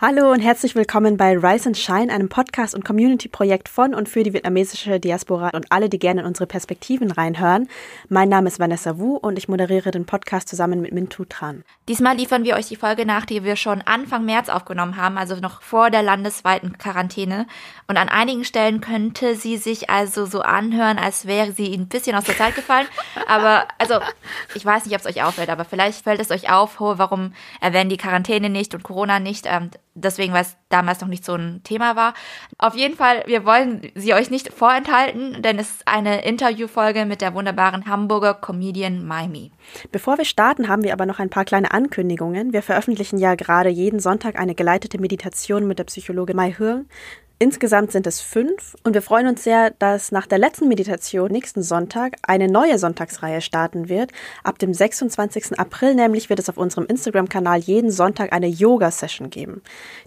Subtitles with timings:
[0.00, 4.22] Hallo und herzlich willkommen bei Rise and Shine, einem Podcast und Community-Projekt von und für
[4.22, 7.66] die vietnamesische Diaspora und alle, die gerne in unsere Perspektiven reinhören.
[8.08, 11.64] Mein Name ist Vanessa Wu und ich moderiere den Podcast zusammen mit Min Tu Tran.
[11.88, 15.34] Diesmal liefern wir euch die Folge nach, die wir schon Anfang März aufgenommen haben, also
[15.34, 17.48] noch vor der landesweiten Quarantäne.
[17.88, 22.14] Und an einigen Stellen könnte sie sich also so anhören, als wäre sie ein bisschen
[22.14, 22.86] aus der Zeit gefallen.
[23.26, 23.94] Aber also,
[24.54, 27.90] ich weiß nicht, ob es euch auffällt, aber vielleicht fällt es euch auf, warum erwähnen
[27.90, 29.46] die Quarantäne nicht und Corona nicht.
[29.48, 29.70] Ähm,
[30.00, 32.14] deswegen, weil es damals noch nicht so ein Thema war.
[32.58, 37.20] Auf jeden Fall, wir wollen sie euch nicht vorenthalten, denn es ist eine Interviewfolge mit
[37.20, 39.52] der wunderbaren Hamburger Comedian Maimi.
[39.92, 42.52] Bevor wir starten, haben wir aber noch ein paar kleine Ankündigungen.
[42.52, 46.88] Wir veröffentlichen ja gerade jeden Sonntag eine geleitete Meditation mit der Psychologin Mai Hürn.
[47.40, 51.62] Insgesamt sind es fünf und wir freuen uns sehr, dass nach der letzten Meditation nächsten
[51.62, 54.10] Sonntag eine neue Sonntagsreihe starten wird.
[54.42, 55.56] Ab dem 26.
[55.56, 59.62] April nämlich wird es auf unserem Instagram-Kanal jeden Sonntag eine Yoga-Session geben.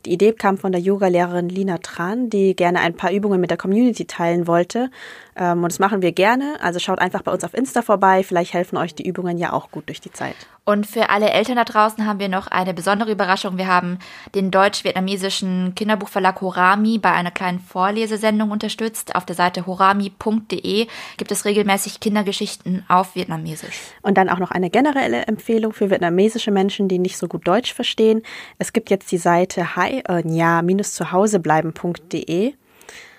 [0.06, 3.58] Die Idee kam von der Yoga-Lehrerin Lina Tran, die gerne ein paar Übungen mit der
[3.58, 4.92] Community teilen wollte.
[5.38, 6.56] Ähm, und das machen wir gerne.
[6.60, 8.24] Also schaut einfach bei uns auf Insta vorbei.
[8.24, 10.36] Vielleicht helfen euch die Übungen ja auch gut durch die Zeit.
[10.72, 13.58] Und für alle Eltern da draußen haben wir noch eine besondere Überraschung.
[13.58, 14.00] Wir haben
[14.36, 19.14] den deutsch-vietnamesischen Kinderbuchverlag Horami bei einer kleinen Vorlesesendung unterstützt.
[19.14, 23.82] Auf der Seite horami.de gibt es regelmäßig Kindergeschichten auf Vietnamesisch.
[24.02, 27.74] Und dann auch noch eine generelle Empfehlung für vietnamesische Menschen, die nicht so gut Deutsch
[27.74, 28.22] verstehen.
[28.58, 32.54] Es gibt jetzt die Seite hi äh, zuhausebleiben.de.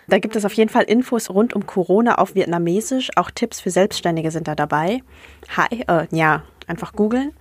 [0.09, 3.11] Da gibt es auf jeden Fall Infos rund um Corona auf Vietnamesisch.
[3.17, 5.03] Auch Tipps für Selbstständige sind da dabei.
[5.57, 7.33] Hi, äh, ja, einfach googeln.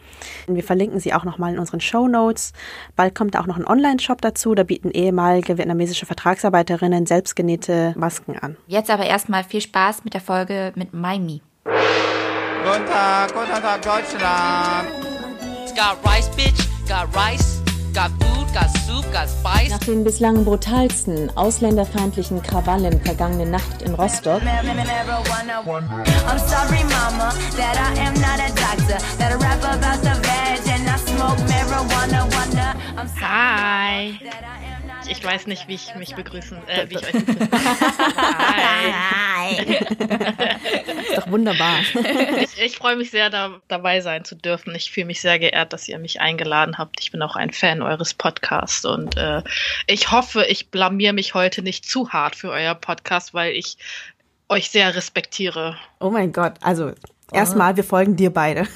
[0.47, 2.53] Wir verlinken sie auch nochmal in unseren Show Notes.
[2.95, 4.55] Bald kommt auch noch ein Online-Shop dazu.
[4.55, 8.58] Da bieten ehemalige vietnamesische Vertragsarbeiterinnen selbstgenähte Masken an.
[8.67, 11.41] Jetzt aber erstmal viel Spaß mit der Folge mit Maimi.
[11.63, 14.88] Guten Tag, guten Tag, Deutschland.
[15.63, 17.61] It's got rice, bitch, got rice.
[19.70, 24.42] Nach den bislang brutalsten ausländerfeindlichen Krawallen vergangene Nacht in Rostock.
[33.22, 34.19] Hi.
[35.07, 37.50] Ich weiß nicht, wie ich mich begrüßen, äh, wie ich euch begrüßen
[38.22, 39.56] Hi.
[41.09, 41.79] ist doch wunderbar.
[42.41, 44.73] Ich, ich freue mich sehr, da, dabei sein zu dürfen.
[44.75, 47.00] Ich fühle mich sehr geehrt, dass ihr mich eingeladen habt.
[47.00, 49.41] Ich bin auch ein Fan eures Podcasts und äh,
[49.88, 53.78] ich hoffe, ich blamier mich heute nicht zu hart für euer Podcast, weil ich
[54.50, 55.78] euch sehr respektiere.
[56.00, 56.94] Oh mein Gott, also
[57.34, 58.67] Erstmal, wir folgen dir beide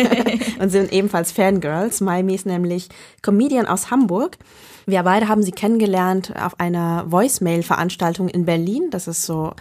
[0.58, 2.00] und sind ebenfalls Fangirls.
[2.00, 2.88] Maimi ist nämlich
[3.20, 4.38] Comedian aus Hamburg.
[4.88, 8.88] Wir beide haben sie kennengelernt auf einer Voicemail-Veranstaltung in Berlin.
[8.90, 9.52] Das ist so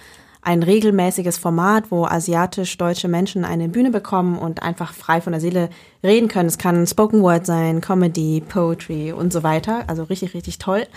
[0.42, 5.70] ein regelmäßiges Format, wo asiatisch-deutsche Menschen eine Bühne bekommen und einfach frei von der Seele
[6.02, 6.48] reden können.
[6.48, 9.84] Es kann Spoken Word sein, Comedy, Poetry und so weiter.
[9.88, 10.88] Also richtig, richtig toll.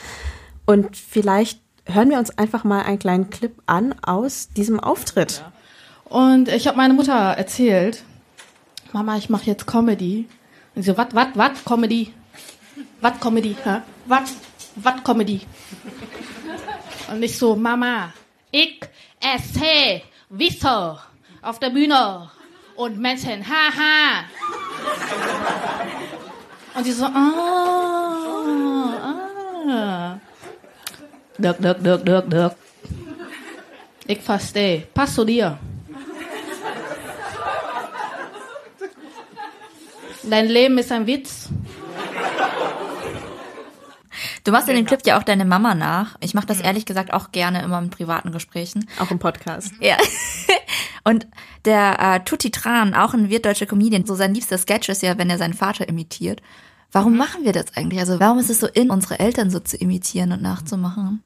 [0.65, 5.45] Und vielleicht hören wir uns einfach mal einen kleinen Clip an aus diesem Auftritt.
[6.05, 8.05] Und ich habe meine Mutter erzählt,
[8.93, 10.29] Mama, ich mache jetzt Comedy.
[10.77, 12.13] Und sie so, was, was, was, Comedy?
[13.01, 13.57] Was Comedy?
[13.65, 13.81] Hä?
[14.07, 14.35] Was,
[14.77, 15.41] was Comedy?
[17.11, 18.13] Und ich so, Mama,
[18.53, 18.81] ich
[19.21, 20.99] esse Witze
[21.43, 22.31] auf der Bühne
[22.77, 24.25] und Menschen, haha.
[26.75, 27.11] Und sie so, ah,
[29.69, 30.21] ah.
[31.39, 32.53] Được, được, được, được, được.
[34.07, 34.83] Ich verstehe.
[34.93, 35.59] Passt zu dir.
[40.23, 41.49] Dein Leben ist ein Witz.
[44.45, 46.17] Du machst in dem Clip ja auch deine Mama nach.
[46.21, 46.65] Ich mache das mhm.
[46.65, 48.89] ehrlich gesagt auch gerne immer in privaten Gesprächen.
[48.99, 49.73] Auch im Podcast.
[49.81, 49.97] Ja.
[51.05, 51.27] Und
[51.65, 55.31] der äh, Tutti Tran, auch ein wirtdeutscher Comedian, so sein liebster Sketch ist ja, wenn
[55.31, 56.43] er seinen Vater imitiert.
[56.93, 57.19] Warum mhm.
[57.19, 58.01] machen wir das eigentlich?
[58.01, 61.23] Also warum ist es so in, unsere Eltern so zu imitieren und nachzumachen?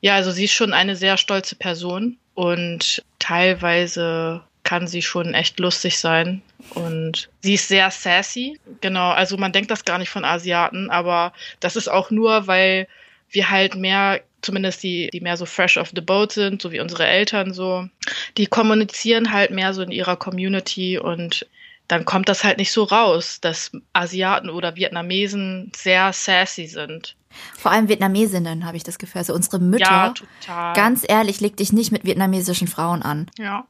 [0.00, 5.58] Ja, also sie ist schon eine sehr stolze Person und teilweise kann sie schon echt
[5.58, 6.42] lustig sein.
[6.74, 8.58] Und sie ist sehr sassy.
[8.80, 12.86] Genau, also man denkt das gar nicht von Asiaten, aber das ist auch nur, weil
[13.30, 16.80] wir halt mehr, zumindest die, die mehr so fresh off the boat sind, so wie
[16.80, 17.88] unsere Eltern so,
[18.36, 21.46] die kommunizieren halt mehr so in ihrer Community und
[21.88, 27.16] dann kommt das halt nicht so raus, dass Asiaten oder Vietnamesen sehr sassy sind.
[27.58, 29.20] Vor allem Vietnamesinnen habe ich das Gefühl.
[29.20, 29.84] Also unsere Mütter.
[29.84, 30.74] Ja, total.
[30.74, 33.30] Ganz ehrlich, leg dich nicht mit vietnamesischen Frauen an.
[33.38, 33.66] Ja.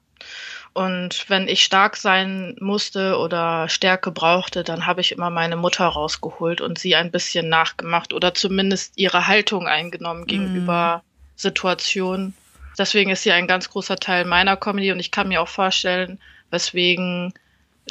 [0.75, 5.85] Und wenn ich stark sein musste oder Stärke brauchte, dann habe ich immer meine Mutter
[5.85, 11.39] rausgeholt und sie ein bisschen nachgemacht oder zumindest ihre Haltung eingenommen gegenüber mm.
[11.39, 12.35] Situationen.
[12.79, 16.19] Deswegen ist sie ein ganz großer Teil meiner Comedy und ich kann mir auch vorstellen,
[16.51, 17.35] weswegen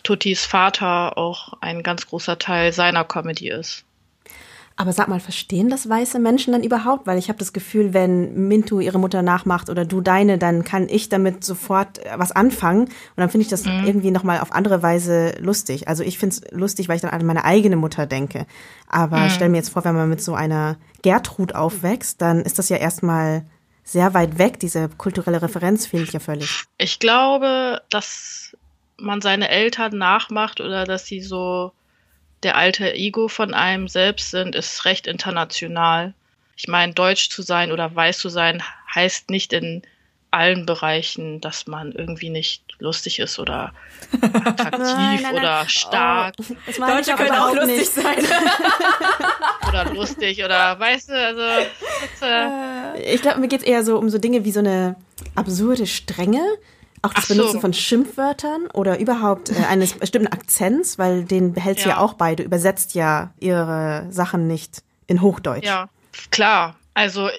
[0.01, 3.86] Tutis Vater auch ein ganz großer Teil seiner Comedy ist.
[4.76, 7.06] Aber sag mal, verstehen das weiße Menschen dann überhaupt?
[7.06, 10.88] Weil ich habe das Gefühl, wenn Mintu ihre Mutter nachmacht oder du deine, dann kann
[10.90, 12.86] ich damit sofort äh, was anfangen.
[12.86, 13.84] Und dann finde ich das mhm.
[13.86, 15.88] irgendwie nochmal auf andere Weise lustig.
[15.88, 18.48] Also ich finde es lustig, weil ich dann an meine eigene Mutter denke.
[18.88, 19.30] Aber mhm.
[19.30, 22.78] stell mir jetzt vor, wenn man mit so einer Gertrud aufwächst, dann ist das ja
[22.78, 23.46] erstmal
[23.84, 24.60] sehr weit weg.
[24.60, 26.64] Diese kulturelle Referenz fehlt ja völlig.
[26.78, 28.56] Ich glaube, dass
[28.98, 31.72] man seine Eltern nachmacht oder dass sie so
[32.44, 36.14] der alte Ego von einem selbst sind, ist recht international.
[36.56, 39.84] Ich meine, deutsch zu sein oder weiß zu sein heißt nicht in
[40.32, 43.74] allen Bereichen, dass man irgendwie nicht lustig ist oder
[44.22, 46.36] attraktiv nein, nein, oder stark.
[46.40, 47.94] Oh, Deutsche können auch lustig nicht.
[47.94, 48.18] sein.
[49.68, 51.42] oder lustig oder weißt du, also.
[52.22, 54.96] Äh ich glaube, mir geht es eher so um so Dinge wie so eine
[55.36, 56.42] absurde Strenge
[57.01, 57.36] auch das so.
[57.36, 61.95] Benutzen von Schimpfwörtern oder überhaupt äh, eines bestimmten Akzents, weil den behält sie ja.
[61.95, 65.65] ja auch beide, übersetzt ja ihre Sachen nicht in Hochdeutsch.
[65.65, 65.89] Ja,
[66.30, 66.75] klar.
[66.94, 67.30] Also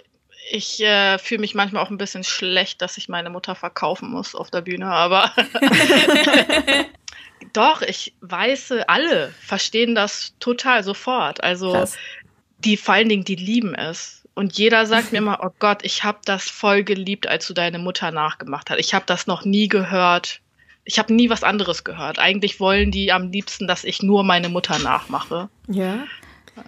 [0.50, 4.34] ich äh, fühle mich manchmal auch ein bisschen schlecht, dass ich meine Mutter verkaufen muss
[4.34, 5.32] auf der Bühne, aber
[7.52, 11.42] doch, ich weiß, alle verstehen das total sofort.
[11.42, 11.96] Also Krass.
[12.58, 14.21] die vor allen Dingen, die lieben es.
[14.34, 17.79] Und jeder sagt mir immer, oh Gott, ich habe das voll geliebt, als du deine
[17.79, 18.79] Mutter nachgemacht hast.
[18.79, 20.40] Ich habe das noch nie gehört.
[20.84, 22.19] Ich habe nie was anderes gehört.
[22.19, 25.49] Eigentlich wollen die am liebsten, dass ich nur meine Mutter nachmache.
[25.69, 26.05] Ja.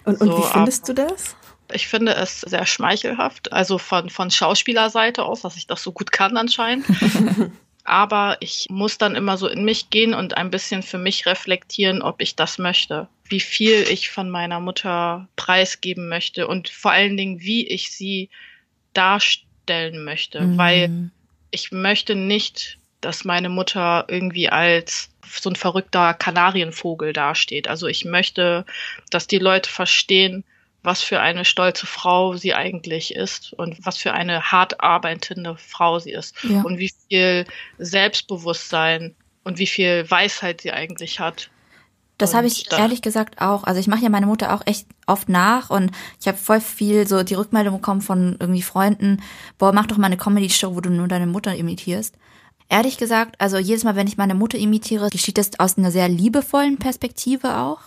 [0.03, 1.35] Und, und so, wie findest du das?
[1.73, 6.11] Ich finde es sehr schmeichelhaft, also von, von Schauspielerseite aus, dass ich das so gut
[6.11, 6.85] kann anscheinend.
[7.85, 12.01] Aber ich muss dann immer so in mich gehen und ein bisschen für mich reflektieren,
[12.01, 17.17] ob ich das möchte wie viel ich von meiner Mutter preisgeben möchte und vor allen
[17.17, 18.29] Dingen, wie ich sie
[18.93, 20.57] darstellen möchte, mhm.
[20.57, 21.11] weil
[21.51, 27.67] ich möchte nicht, dass meine Mutter irgendwie als so ein verrückter Kanarienvogel dasteht.
[27.67, 28.65] Also ich möchte,
[29.09, 30.43] dass die Leute verstehen,
[30.85, 35.99] was für eine stolze Frau sie eigentlich ist und was für eine hart arbeitende Frau
[35.99, 36.61] sie ist ja.
[36.61, 37.45] und wie viel
[37.77, 41.49] Selbstbewusstsein und wie viel Weisheit sie eigentlich hat.
[42.17, 42.77] Das habe ich da.
[42.77, 43.65] ehrlich gesagt auch.
[43.65, 47.07] Also ich mache ja meine Mutter auch echt oft nach und ich habe voll viel
[47.07, 49.21] so die Rückmeldung bekommen von irgendwie Freunden,
[49.57, 52.15] boah, mach doch mal eine Comedy-Show, wo du nur deine Mutter imitierst.
[52.69, 56.07] Ehrlich gesagt, also jedes Mal, wenn ich meine Mutter imitiere, geschieht das aus einer sehr
[56.07, 57.81] liebevollen Perspektive auch.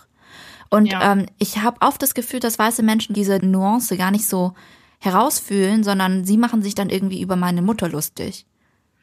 [0.69, 1.13] Und ja.
[1.13, 4.53] ähm, ich habe oft das Gefühl, dass weiße Menschen diese Nuance gar nicht so
[4.99, 8.45] herausfühlen, sondern sie machen sich dann irgendwie über meine Mutter lustig.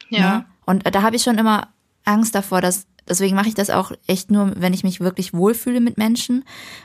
[0.09, 0.37] Ja.
[0.37, 0.45] Ne?
[0.65, 1.69] Und da habe ich schon immer
[2.05, 5.79] Angst davor, dass Deswegen mache ich das auch echt nur, wenn ich mich wirklich wohlfühle
[5.79, 6.43] mit Menschen,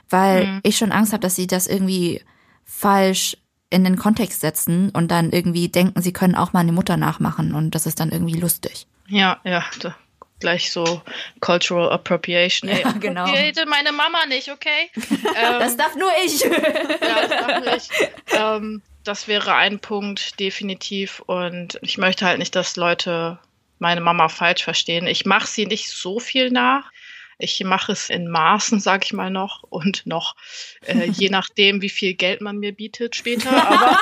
[0.08, 0.60] weil mhm.
[0.62, 2.22] ich schon Angst habe, dass sie das irgendwie
[2.64, 3.36] falsch
[3.70, 7.74] in den Kontext setzen und dann irgendwie denken, sie können auch meine Mutter nachmachen und
[7.74, 8.86] das ist dann irgendwie lustig.
[9.08, 9.64] Ja, ja,
[10.42, 11.00] gleich so
[11.40, 12.68] Cultural Appropriation.
[12.68, 13.24] Ey, ja, genau.
[13.66, 14.90] Meine Mama nicht, okay?
[14.96, 16.40] ähm, das darf nur ich.
[16.40, 17.88] ja, das darf nur ich.
[18.38, 23.38] Ähm, das wäre ein Punkt definitiv und ich möchte halt nicht, dass Leute
[23.78, 25.06] meine Mama falsch verstehen.
[25.06, 26.90] Ich mache sie nicht so viel nach.
[27.38, 30.36] Ich mache es in Maßen, sag ich mal noch, und noch
[30.86, 33.50] äh, je nachdem, wie viel Geld man mir bietet später.
[33.50, 33.98] Aber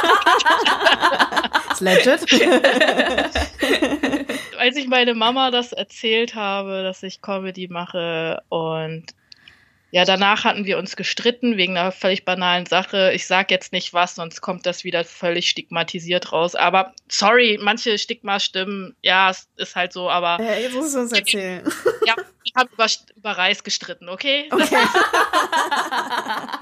[1.81, 2.21] legit.
[4.61, 9.07] Als ich meine Mama das erzählt habe, dass ich Comedy mache und
[9.91, 13.11] ja, danach hatten wir uns gestritten wegen einer völlig banalen Sache.
[13.15, 16.55] Ich sag jetzt nicht was, sonst kommt das wieder völlig stigmatisiert raus.
[16.55, 18.95] Aber sorry, manche Stigmas stimmen.
[19.03, 20.43] Ja, es ist halt so, aber.
[20.45, 21.65] Ja, jetzt musst du uns erzählen.
[22.07, 24.49] Ja, ich habe über, über Reis gestritten, okay?
[24.51, 24.65] okay.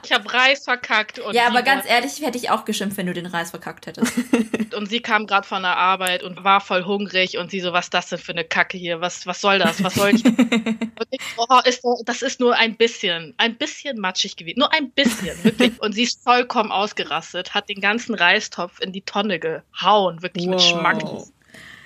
[0.04, 1.18] ich habe Reis verkackt.
[1.20, 4.12] Und ja, aber ganz ehrlich, hätte ich auch geschimpft, wenn du den Reis verkackt hättest.
[4.76, 7.86] und sie kam gerade von der Arbeit und war voll hungrig und sie so, was
[7.86, 9.00] ist das denn für eine Kacke hier?
[9.00, 9.82] Was, was soll das?
[9.82, 10.24] Was soll ich?
[10.24, 10.38] und
[11.10, 14.58] ich, oh, ist, das ist nur ein bisschen, ein bisschen matschig gewesen.
[14.58, 15.80] Nur ein bisschen, wirklich.
[15.80, 20.54] Und sie ist vollkommen ausgerastet, hat den ganzen Reistopf in die Tonne gehauen, wirklich wow.
[20.54, 21.04] mit Schmack.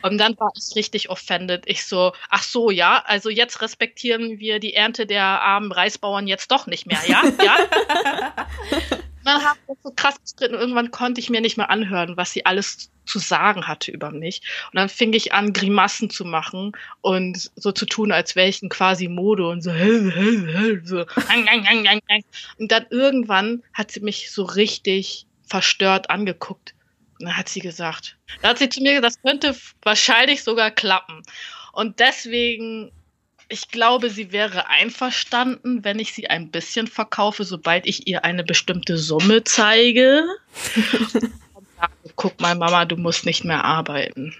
[0.02, 1.64] Und dann war ich richtig offended.
[1.66, 6.50] Ich so, ach so, ja, also jetzt respektieren wir die Ernte der armen Reisbauern jetzt
[6.50, 7.22] doch nicht mehr, ja?
[7.42, 7.56] Ja?
[9.24, 12.32] dann haben wir so krass gestritten und irgendwann konnte ich mir nicht mehr anhören, was
[12.32, 14.42] sie alles zu sagen hatte über mich.
[14.72, 18.62] Und dann fing ich an, Grimassen zu machen und so zu tun, als wäre ich
[18.62, 19.70] ein quasi Mode und so,
[20.84, 21.00] so.
[22.58, 26.74] Und dann irgendwann hat sie mich so richtig verstört angeguckt
[27.30, 28.16] hat sie gesagt.
[28.40, 31.22] Da hat sie zu mir gesagt, das könnte wahrscheinlich sogar klappen.
[31.72, 32.92] Und deswegen,
[33.48, 38.44] ich glaube, sie wäre einverstanden, wenn ich sie ein bisschen verkaufe, sobald ich ihr eine
[38.44, 40.24] bestimmte Summe zeige.
[41.54, 44.34] Und sage, guck mal, Mama, du musst nicht mehr arbeiten.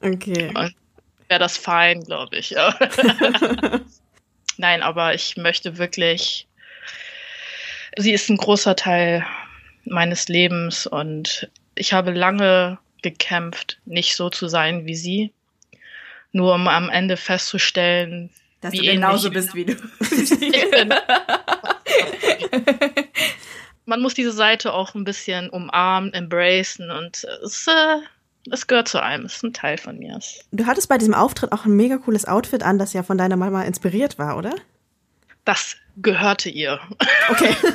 [0.00, 0.52] Okay.
[1.28, 2.54] Wäre das fein, glaube ich.
[4.58, 6.46] Nein, aber ich möchte wirklich
[7.96, 9.26] sie ist ein großer Teil
[9.84, 15.32] meines Lebens und ich habe lange gekämpft, nicht so zu sein wie sie,
[16.32, 18.30] nur um am Ende festzustellen,
[18.60, 19.74] Dass wie du genauso bist wie du.
[23.86, 27.98] Man muss diese Seite auch ein bisschen umarmen, embracen und es, äh,
[28.50, 30.18] es gehört zu einem, es ist ein Teil von mir.
[30.50, 33.36] Du hattest bei diesem Auftritt auch ein mega cooles Outfit an, das ja von deiner
[33.36, 34.54] Mama inspiriert war, oder?
[35.44, 36.80] Das gehörte ihr.
[37.28, 37.54] Okay.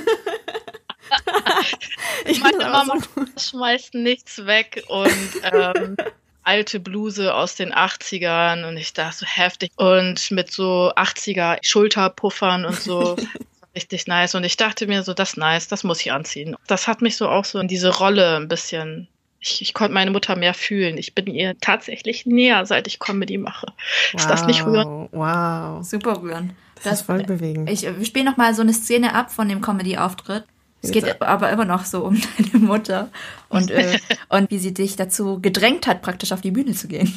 [2.25, 5.11] ich Meine das Mama so schmeißt nichts weg und
[5.51, 5.97] ähm,
[6.43, 12.65] alte Bluse aus den 80ern und ich dachte so heftig und mit so 80er Schulterpuffern
[12.65, 13.15] und so
[13.75, 16.55] richtig nice und ich dachte mir so, das ist nice, das muss ich anziehen.
[16.67, 19.07] Das hat mich so auch so in diese Rolle ein bisschen
[19.41, 20.99] ich, ich konnte meine Mutter mehr fühlen.
[20.99, 23.73] Ich bin ihr tatsächlich näher, seit ich Comedy mache.
[24.13, 25.09] Ist das nicht rührend?
[25.11, 25.77] Wow.
[25.77, 25.83] wow.
[25.83, 26.53] Super rührend.
[26.83, 27.69] Das, ist voll bewegend.
[27.69, 30.43] Ich äh, spiele noch mal so eine Szene ab von dem Comedy-Auftritt.
[30.81, 32.19] Es geht aber immer noch so um
[32.51, 33.09] deine Mutter
[33.49, 37.13] und, äh, und wie sie dich dazu gedrängt hat, praktisch auf die Bühne zu gehen.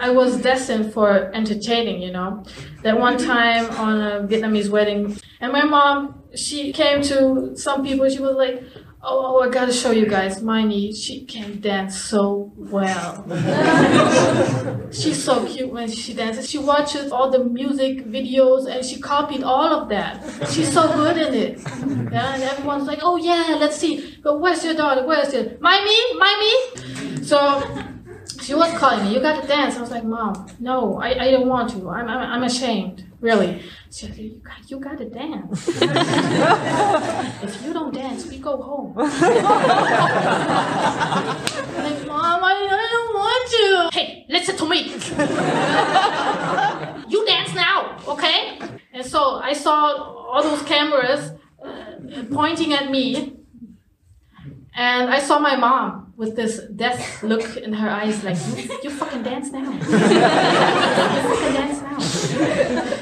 [0.00, 2.44] I was destined for entertaining, you know.
[2.84, 8.08] That one time on a Vietnamese wedding, and my mom, she came to some people,
[8.08, 8.62] she was like,
[9.00, 13.24] Oh, oh, I gotta show you guys, my niece, she can dance so well.
[14.90, 16.50] She's so cute when she dances.
[16.50, 20.50] She watches all the music videos and she copied all of that.
[20.50, 21.58] She's so good in it.
[22.12, 24.18] Yeah, and everyone's like, oh yeah, let's see.
[24.20, 25.06] But where's your daughter?
[25.06, 25.60] Where's it?
[25.60, 26.14] Mimey?
[26.18, 27.24] Mimey?
[27.24, 27.62] So
[28.42, 29.76] she was calling me, you gotta dance.
[29.76, 31.88] I was like, Mom, no, I, I don't want to.
[31.88, 33.62] I'm, I'm, I'm ashamed, really.
[33.90, 35.68] She said, you, got, you gotta dance.
[37.42, 38.94] if you don't dance, we go home.
[38.98, 39.10] I'm
[41.84, 43.90] like, Mom, I, I don't want to.
[43.98, 44.92] Hey, listen to me.
[47.08, 48.60] you dance now, okay?
[48.92, 49.94] And so I saw
[50.32, 51.32] all those cameras
[51.62, 53.34] uh, pointing at me.
[54.74, 58.90] And I saw my mom with this death look in her eyes, like, you, you
[58.90, 59.70] fucking dance now.
[59.72, 61.98] you fucking dance now.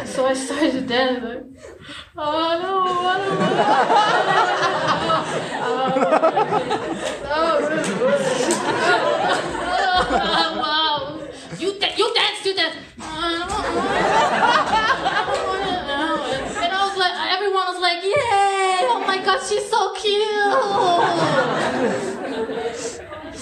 [0.04, 1.45] So I started to like,
[2.16, 3.16] oh no, I don't want
[10.61, 11.18] Wow.
[11.59, 12.76] You, da- you dance, you dance.
[13.00, 14.00] I don't wanna-
[16.64, 20.26] And I was like, everyone was like, yay, oh my god, she's so cute.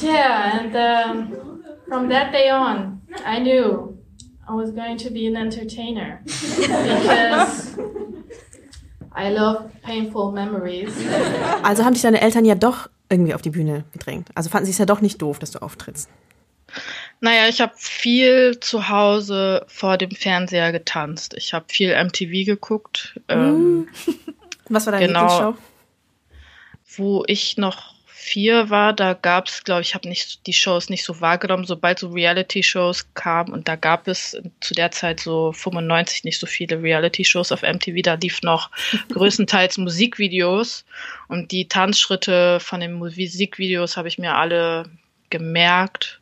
[0.03, 3.94] Yeah, and um, from that day on, I knew
[4.49, 7.79] I was going to be an entertainer because
[9.17, 10.93] I love painful memories.
[11.63, 14.29] Also haben dich deine Eltern ja doch irgendwie auf die Bühne gedrängt.
[14.35, 16.09] Also fanden sie es ja doch nicht doof, dass du auftrittst.
[17.21, 21.35] Naja, ich habe viel zu Hause vor dem Fernseher getanzt.
[21.39, 23.21] Ich habe viel MTV geguckt.
[23.29, 23.89] Ähm,
[24.69, 25.21] Was war deine Genau.
[25.23, 25.55] Lieblingsshow?
[26.97, 27.94] wo ich noch
[28.25, 31.99] vier war, da gab es, glaube ich, habe nicht die Shows nicht so wahrgenommen, sobald
[31.99, 36.83] so Reality-Shows kamen und da gab es zu der Zeit so 95 nicht so viele
[36.83, 38.71] Reality-Shows auf MTV, da lief noch
[39.13, 40.87] größtenteils Musikvideos.
[41.29, 44.89] Und die Tanzschritte von den Musikvideos habe ich mir alle
[45.29, 46.21] gemerkt.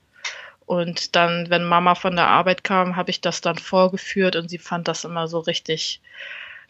[0.66, 4.59] Und dann, wenn Mama von der Arbeit kam, habe ich das dann vorgeführt und sie
[4.59, 6.00] fand das immer so richtig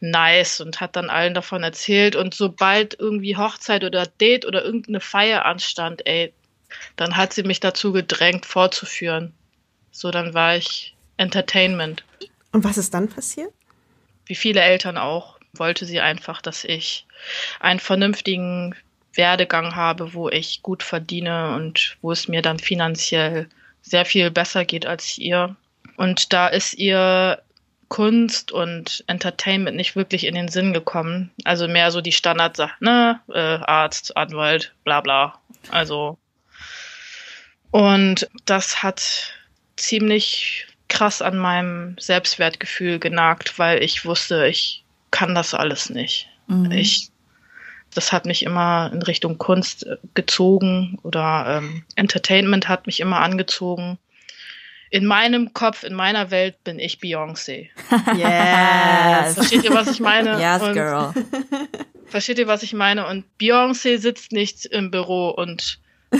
[0.02, 2.16] nice und hat dann allen davon erzählt.
[2.16, 6.32] Und sobald irgendwie Hochzeit oder Date oder irgendeine Feier anstand, ey,
[6.96, 9.32] dann hat sie mich dazu gedrängt, vorzuführen.
[9.90, 12.04] So, dann war ich Entertainment.
[12.50, 13.52] Und was ist dann passiert?
[14.26, 17.06] Wie viele Eltern auch, wollte sie einfach, dass ich
[17.60, 18.74] einen vernünftigen
[19.14, 23.48] Werdegang habe, wo ich gut verdiene und wo es mir dann finanziell
[23.82, 25.56] sehr viel besser geht als ihr.
[25.96, 27.41] Und da ist ihr
[27.92, 31.30] Kunst und Entertainment nicht wirklich in den Sinn gekommen.
[31.44, 33.20] Also mehr so die Standardsachen, ne?
[33.28, 35.38] Äh, Arzt, Anwalt, bla bla.
[35.68, 36.16] Also.
[37.70, 39.34] Und das hat
[39.76, 46.30] ziemlich krass an meinem Selbstwertgefühl genagt, weil ich wusste, ich kann das alles nicht.
[46.72, 47.10] Ich,
[47.94, 53.98] das hat mich immer in Richtung Kunst gezogen oder ähm, Entertainment hat mich immer angezogen.
[54.92, 57.70] In meinem Kopf, in meiner Welt bin ich Beyoncé.
[58.14, 59.34] Yes.
[59.36, 60.38] Versteht ihr, was ich meine?
[60.38, 61.14] Yes, Und- girl.
[62.06, 63.06] Versteht ihr, was ich meine?
[63.06, 65.80] Und Beyoncé sitzt nicht im Büro und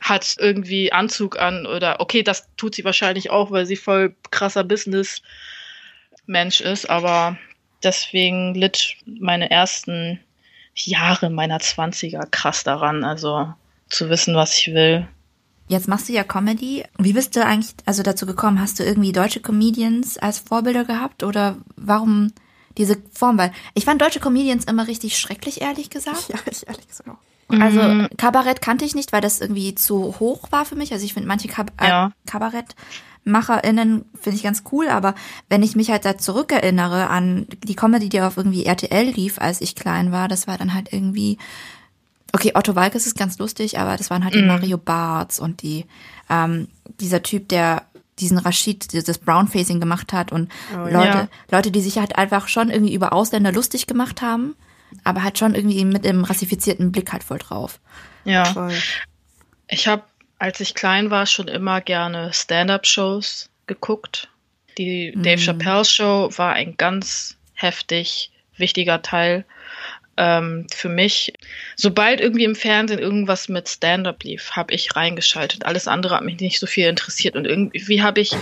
[0.00, 4.64] hat irgendwie Anzug an oder okay, das tut sie wahrscheinlich auch, weil sie voll krasser
[4.64, 7.36] Business-Mensch ist, aber
[7.82, 10.18] deswegen litt meine ersten
[10.74, 13.52] Jahre meiner 20er krass daran, also
[13.90, 15.06] zu wissen, was ich will.
[15.68, 16.84] Jetzt machst du ja Comedy.
[16.98, 18.60] Wie bist du eigentlich also dazu gekommen?
[18.60, 22.32] Hast du irgendwie deutsche Comedians als Vorbilder gehabt oder warum
[22.78, 26.28] diese Form, weil ich fand deutsche Comedians immer richtig schrecklich, ehrlich gesagt.
[26.28, 27.16] Ja, ich ehrlich gesagt auch.
[27.48, 30.92] Also Kabarett kannte ich nicht, weil das irgendwie zu hoch war für mich.
[30.92, 32.08] Also ich finde manche Kab Ja.
[32.08, 32.10] äh,
[33.24, 35.14] KabarettmacherInnen finde ich ganz cool, aber
[35.48, 39.60] wenn ich mich halt da zurückerinnere an die Comedy, die auf irgendwie RTL lief, als
[39.60, 41.38] ich klein war, das war dann halt irgendwie
[42.36, 45.86] Okay, Otto Walkes ist ganz lustig, aber das waren halt die Mario Barts und die
[46.28, 46.68] ähm,
[47.00, 47.86] dieser Typ, der
[48.18, 51.28] diesen Rashid, dieses Brownfacing gemacht hat und Leute, Ja.
[51.50, 54.54] Leute, die sich halt einfach schon irgendwie über Ausländer lustig gemacht haben,
[55.02, 57.80] aber halt schon irgendwie mit dem rassifizierten Blick halt voll drauf.
[58.26, 58.44] Ja.
[58.44, 58.74] Voll.
[59.68, 60.02] Ich habe,
[60.38, 64.28] als ich klein war, schon immer gerne Stand-up-Shows geguckt.
[64.76, 69.46] Die Dave Chappelle Show war ein ganz heftig wichtiger Teil
[70.16, 71.32] ähm, für mich.
[71.76, 75.66] Sobald irgendwie im Fernsehen irgendwas mit Stand-up lief, habe ich reingeschaltet.
[75.66, 78.32] Alles andere hat mich nicht so viel interessiert und irgendwie habe ich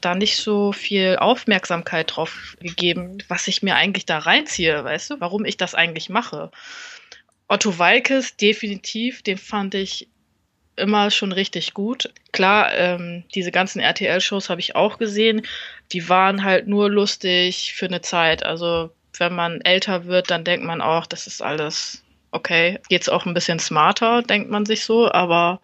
[0.00, 5.20] da nicht so viel Aufmerksamkeit drauf gegeben, was ich mir eigentlich da reinziehe, weißt du,
[5.20, 6.50] warum ich das eigentlich mache.
[7.48, 10.08] Otto Walkes, definitiv, den fand ich
[10.76, 12.12] immer schon richtig gut.
[12.32, 15.42] Klar, ähm, diese ganzen RTL-Shows habe ich auch gesehen.
[15.92, 18.42] Die waren halt nur lustig für eine Zeit.
[18.44, 22.80] Also wenn man älter wird, dann denkt man auch, das ist alles okay.
[22.88, 25.10] Geht's auch ein bisschen smarter, denkt man sich so.
[25.10, 25.60] Aber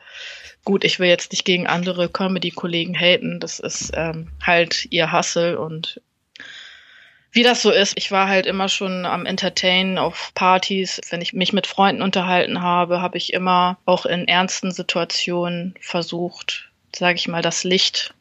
[0.65, 3.41] gut, ich will jetzt nicht gegen andere Comedy-Kollegen haten.
[3.41, 6.01] Das ist ähm, halt ihr Hustle und
[7.33, 11.01] wie das so ist, ich war halt immer schon am Entertainen auf Partys.
[11.11, 16.71] Wenn ich mich mit Freunden unterhalten habe, habe ich immer auch in ernsten Situationen versucht,
[16.95, 18.15] sage ich mal, das Licht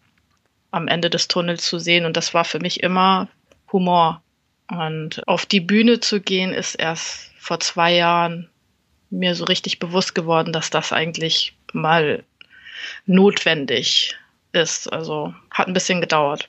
[0.69, 2.05] am Ende des Tunnels zu sehen.
[2.05, 3.27] Und das war für mich immer
[3.71, 4.21] Humor.
[4.69, 8.49] Und auf die Bühne zu gehen, ist erst vor zwei Jahren
[9.09, 12.23] mir so richtig bewusst geworden, dass das eigentlich mal
[13.05, 14.15] notwendig
[14.51, 14.91] ist.
[14.91, 16.47] Also hat ein bisschen gedauert.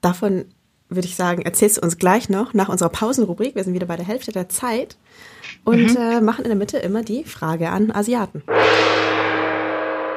[0.00, 0.46] Davon
[0.88, 3.54] würde ich sagen, erzählst du uns gleich noch nach unserer Pausenrubrik.
[3.54, 4.96] Wir sind wieder bei der Hälfte der Zeit
[5.64, 8.42] und äh, machen in der Mitte immer die Frage an Asiaten.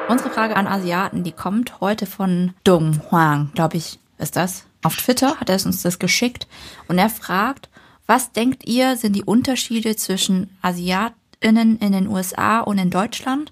[0.08, 4.64] Unsere Frage an Asiaten, die kommt heute von Dong Huang, glaube ich, ist das.
[4.86, 6.46] Auf Twitter hat er uns das geschickt
[6.86, 7.68] und er fragt,
[8.06, 13.50] was denkt ihr, sind die Unterschiede zwischen AsiatInnen in den USA und in Deutschland?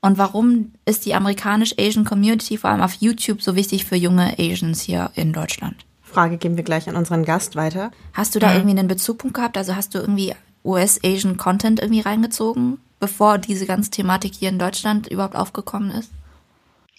[0.00, 4.80] Und warum ist die amerikanisch-Asian Community vor allem auf YouTube so wichtig für junge Asians
[4.80, 5.84] hier in Deutschland?
[6.02, 7.90] Frage geben wir gleich an unseren Gast weiter.
[8.12, 9.58] Hast du da irgendwie einen Bezugpunkt gehabt?
[9.58, 15.08] Also hast du irgendwie US-Asian Content irgendwie reingezogen, bevor diese ganze Thematik hier in Deutschland
[15.08, 16.12] überhaupt aufgekommen ist?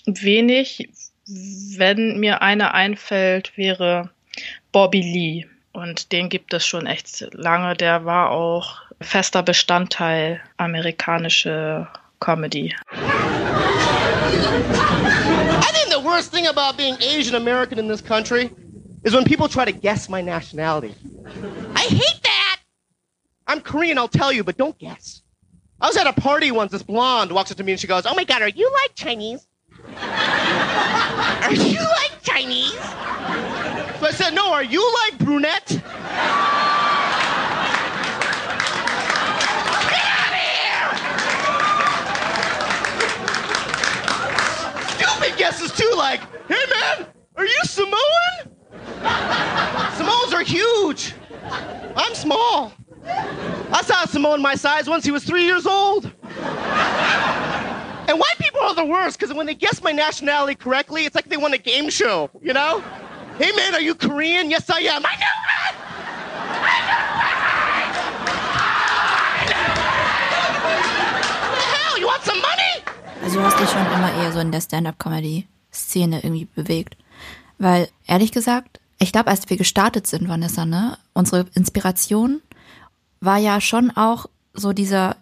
[0.05, 0.89] wenig.
[1.27, 4.09] Wenn mir einer einfällt, wäre
[4.71, 5.45] Bobby Lee.
[5.73, 7.75] Und den gibt es schon echt lange.
[7.75, 11.87] Der war auch fester Bestandteil amerikanische
[12.19, 12.73] Comedy.
[12.93, 12.97] I
[15.73, 18.49] think the worst thing about being Asian American in this country
[19.03, 20.95] is when people try to guess my nationality.
[21.75, 22.59] I hate that!
[23.47, 25.21] I'm Korean, I'll tell you, but don't guess.
[25.79, 28.07] I was at a party once, this blonde walks up to me and she goes,
[28.07, 29.47] Oh my god, are you like Chinese?
[31.17, 32.71] Are you like Chinese?
[32.73, 35.67] So I said, No, are you like brunette?
[35.67, 35.83] Get
[40.13, 40.89] out of here!
[44.97, 47.97] Stupid guesses too, like, hey man, are you Samoan?
[49.95, 51.13] Samoans are huge.
[51.95, 52.71] I'm small.
[53.05, 56.11] I saw a Samoan my size once he was three years old.
[58.07, 61.27] And white people are the worst because when they guess my nationality correctly, it's like
[61.27, 62.81] they won a game show, you know?
[63.37, 64.49] Hey man, are you Korean?
[64.49, 65.03] Yes, I am.
[65.05, 65.75] I knew it!
[71.43, 71.99] What the hell?
[71.99, 72.81] You want some money?
[73.23, 76.95] Also du hast dich schon immer eher so in der Stand-up-Comedy-Szene irgendwie bewegt.
[77.57, 82.41] Weil, ehrlich gesagt, ich glaube, als wir gestartet sind, Vanessa, ne, unsere Inspiration
[83.19, 85.17] war ja schon auch so dieser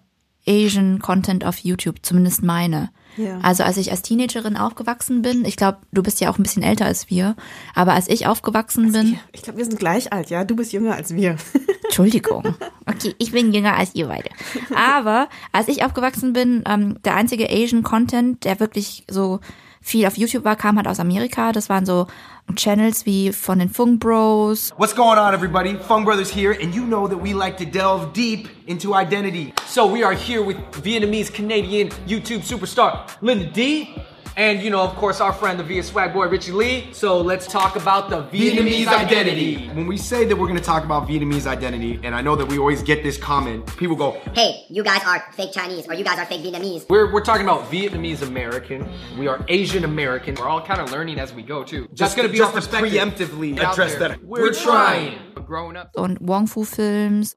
[0.48, 2.90] Asian Content auf YouTube, zumindest meine.
[3.18, 3.40] Ja.
[3.42, 6.64] Also als ich als Teenagerin aufgewachsen bin, ich glaube, du bist ja auch ein bisschen
[6.64, 7.36] älter als wir,
[7.74, 10.44] aber als ich aufgewachsen bin, Ich glaube, wir sind gleich alt, ja?
[10.44, 11.38] Du bist jünger als wir.
[11.86, 12.44] Entschuldigung.
[12.86, 14.30] Okay, ich bin jünger als ihr beide.
[14.76, 19.40] Aber als ich aufgewachsen bin, ähm, der einzige Asian Content, der wirklich so
[19.86, 21.52] viel auf YouTube war, kam halt aus Amerika.
[21.52, 22.08] Das waren so
[22.56, 24.74] Channels wie von den Fung Bros.
[24.78, 25.78] What's going on, everybody?
[25.88, 29.54] Fung Brothers here, and you know that we like to delve deep into identity.
[29.68, 33.94] So we are here with Vietnamese Canadian YouTube superstar Linda D.
[34.38, 36.90] And, you know, of course, our friend, the Via Swag boy, Richie Lee.
[36.92, 39.68] So let's talk about the Vietnamese, identity.
[39.70, 42.58] When we say that we're gonna talk about Vietnamese identity, and I know that we
[42.58, 46.20] always get this comment, people go, Hey, you guys are fake Chinese or you guys
[46.20, 46.86] are fake Vietnamese.
[46.90, 48.86] we're, we're talking about Vietnamese American.
[49.18, 50.36] We are Asian American.
[50.36, 51.88] We're all kind of learning as we go, too.
[51.94, 52.92] That's gonna be just our perspective.
[52.92, 54.22] preemptively address that.
[54.22, 55.18] We're trying.
[55.34, 55.92] But growing up.
[55.96, 57.36] Und Wong Fu Films.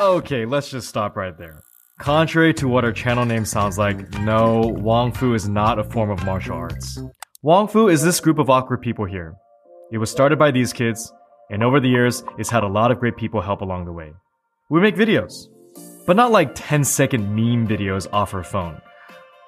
[0.00, 1.62] Okay, let's just stop right there.
[2.00, 6.08] Contrary to what our channel name sounds like, no, Wong Fu is not a form
[6.08, 6.98] of martial arts.
[7.42, 9.34] Wong Fu is this group of awkward people here.
[9.92, 11.12] It was started by these kids,
[11.50, 14.14] and over the years, it's had a lot of great people help along the way.
[14.70, 15.48] We make videos,
[16.06, 18.80] but not like 10 second meme videos off our phone.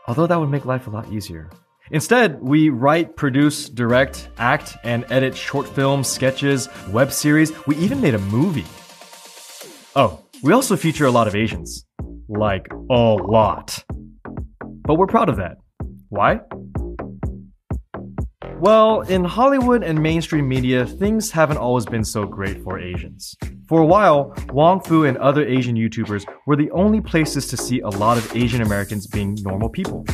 [0.07, 1.49] Although that would make life a lot easier.
[1.91, 7.51] Instead, we write, produce, direct, act, and edit short films, sketches, web series.
[7.67, 8.67] We even made a movie.
[9.97, 11.87] Oh, we also feature a lot of Asians.
[12.35, 13.85] Like, a lot.
[14.87, 15.59] But we're proud of that.
[16.09, 16.41] Why?
[18.59, 23.37] Well, in Hollywood and mainstream media, things haven't always been so great for Asians.
[23.69, 27.81] For a while, Wong Fu and other Asian YouTubers were the only places to see
[27.81, 30.07] a lot of Asian Americans being normal people.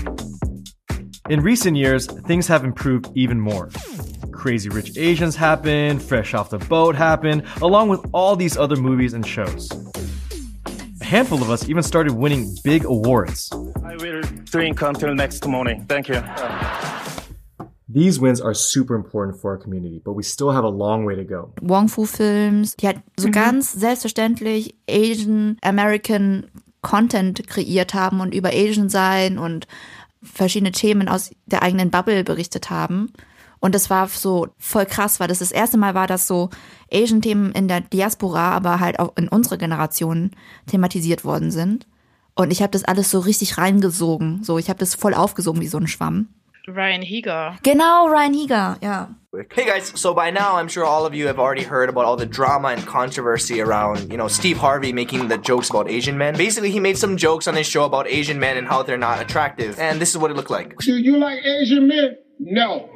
[1.31, 3.70] In recent years, things have improved even more.
[4.33, 9.12] Crazy Rich Asians happened, Fresh Off the Boat happened, along with all these other movies
[9.12, 9.68] and shows.
[11.09, 13.51] A handful of us even started winning big awards.
[13.83, 15.87] I will drink until next morning.
[15.88, 16.23] Thank you.
[17.88, 21.16] These wins are super important for our community, but we still have a long way
[21.16, 21.55] to go.
[21.62, 23.33] Wong Fu Films, die halt so mhm.
[23.33, 26.51] ganz selbstverständlich Asian American
[26.83, 29.66] Content kreiert haben und über Asian sein und
[30.23, 33.14] verschiedene Themen aus der eigenen Bubble berichtet haben.
[33.61, 36.51] Und das war so voll krass, weil das das erste Mal war, dass so
[36.92, 40.31] Asian-Themen in der Diaspora, aber halt auch in unserer Generation
[40.66, 41.87] thematisiert worden sind.
[42.35, 44.44] Und ich habe das alles so richtig reingesogen.
[44.44, 46.29] So, ich habe das voll aufgesogen wie so ein Schwamm.
[46.68, 47.57] Ryan Higa.
[47.62, 49.09] Genau, Ryan Higa, ja.
[49.55, 52.16] Hey guys, so by now I'm sure all of you have already heard about all
[52.16, 56.37] the drama and controversy around, you know, Steve Harvey making the jokes about Asian men.
[56.37, 59.21] Basically, he made some jokes on his show about Asian men and how they're not
[59.21, 59.79] attractive.
[59.79, 60.77] And this is what it looked like.
[60.79, 62.16] Do you like Asian men?
[62.38, 62.88] No.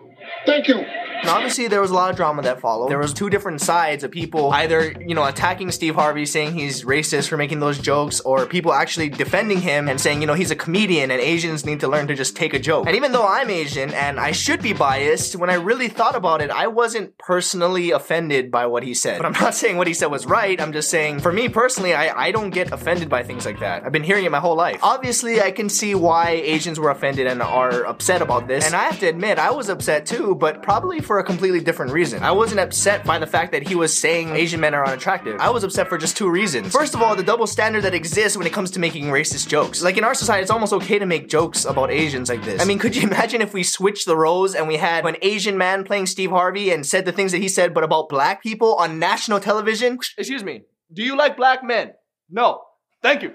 [0.47, 0.85] Thank you.
[1.23, 2.91] And obviously, there was a lot of drama that followed.
[2.91, 6.83] There was two different sides of people either, you know, attacking Steve Harvey, saying he's
[6.83, 10.51] racist for making those jokes, or people actually defending him and saying, you know, he's
[10.51, 12.87] a comedian and Asians need to learn to just take a joke.
[12.87, 16.43] And even though I'm Asian and I should be biased, when I really thought about
[16.43, 19.19] it, I wasn't personally offended by what he said.
[19.19, 20.61] But I'm not saying what he said was right.
[20.61, 23.85] I'm just saying, for me personally, I, I don't get offended by things like that.
[23.85, 24.81] I've been hearing it my whole life.
[24.83, 28.67] Obviously, I can see why Asians were offended and are upset about this.
[28.67, 31.93] And I have to admit, I was upset too, but probably for a completely different
[31.93, 32.23] reason.
[32.23, 35.41] I wasn't upset by the fact that he was saying Asian men are unattractive.
[35.41, 36.73] I was upset for just two reasons.
[36.73, 39.83] First of all, the double standard that exists when it comes to making racist jokes.
[39.83, 42.61] Like in our society, it's almost okay to make jokes about Asians like this.
[42.61, 45.59] I mean, could you imagine if we switched the roles and we had an Asian
[45.59, 48.75] man playing Steve Harvey and said the things that he said, but about black people
[48.77, 49.99] on national television?
[50.17, 50.63] Excuse me.
[50.93, 51.93] Do you like black men?
[52.31, 52.63] No.
[53.03, 53.31] Thank you.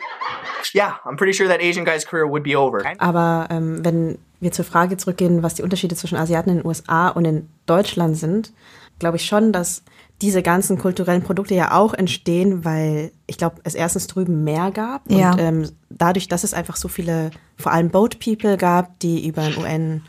[0.74, 2.84] Yeah, I'm pretty sure that Asian guy's career would be over.
[3.00, 7.10] Aber ähm, wenn wir zur Frage zurückgehen, was die Unterschiede zwischen Asiaten in den USA
[7.10, 8.54] und in Deutschland sind,
[9.00, 9.84] glaube ich schon, dass
[10.22, 15.04] diese ganzen kulturellen Produkte ja auch entstehen, weil ich glaube, es erstens drüben mehr gab
[15.12, 15.32] Ja.
[15.34, 19.44] und ähm, dadurch, dass es einfach so viele, vor allem Boat People gab, die über
[19.44, 20.02] ein UN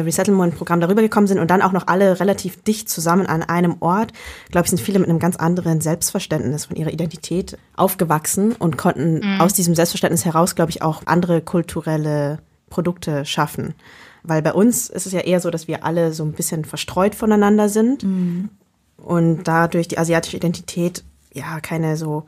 [0.00, 4.12] Resettlement-Programm darüber gekommen sind und dann auch noch alle relativ dicht zusammen an einem Ort,
[4.50, 9.20] glaube ich, sind viele mit einem ganz anderen Selbstverständnis von ihrer Identität aufgewachsen und konnten
[9.22, 9.40] Mhm.
[9.40, 12.38] aus diesem Selbstverständnis heraus, glaube ich, auch andere kulturelle
[12.70, 13.74] Produkte schaffen.
[14.22, 17.14] Weil bei uns ist es ja eher so, dass wir alle so ein bisschen verstreut
[17.14, 18.04] voneinander sind
[18.96, 22.24] und dadurch die asiatische Identität ja keine so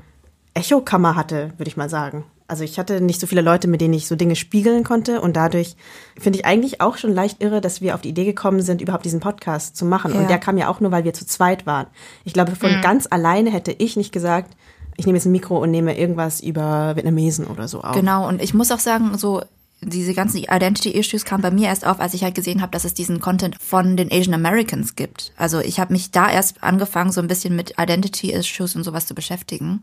[0.55, 2.25] Echokammer hatte, würde ich mal sagen.
[2.49, 5.37] Also ich hatte nicht so viele Leute, mit denen ich so Dinge spiegeln konnte und
[5.37, 5.75] dadurch
[6.19, 9.05] finde ich eigentlich auch schon leicht irre, dass wir auf die Idee gekommen sind, überhaupt
[9.05, 10.15] diesen Podcast zu machen.
[10.15, 10.21] Ja.
[10.21, 11.87] Und der kam ja auch nur, weil wir zu zweit waren.
[12.25, 12.83] Ich glaube, von Mhm.
[12.83, 14.57] ganz alleine hätte ich nicht gesagt,
[14.97, 17.95] ich nehme jetzt ein Mikro und nehme irgendwas über Vietnamesen oder so auf.
[17.95, 19.43] Genau, und ich muss auch sagen, so
[19.83, 22.95] diese ganzen Identity-Issues kamen bei mir erst auf, als ich halt gesehen habe, dass es
[22.95, 25.33] diesen Content von den Asian Americans gibt.
[25.37, 29.15] Also ich habe mich da erst angefangen, so ein bisschen mit Identity-Issues und sowas zu
[29.15, 29.83] beschäftigen.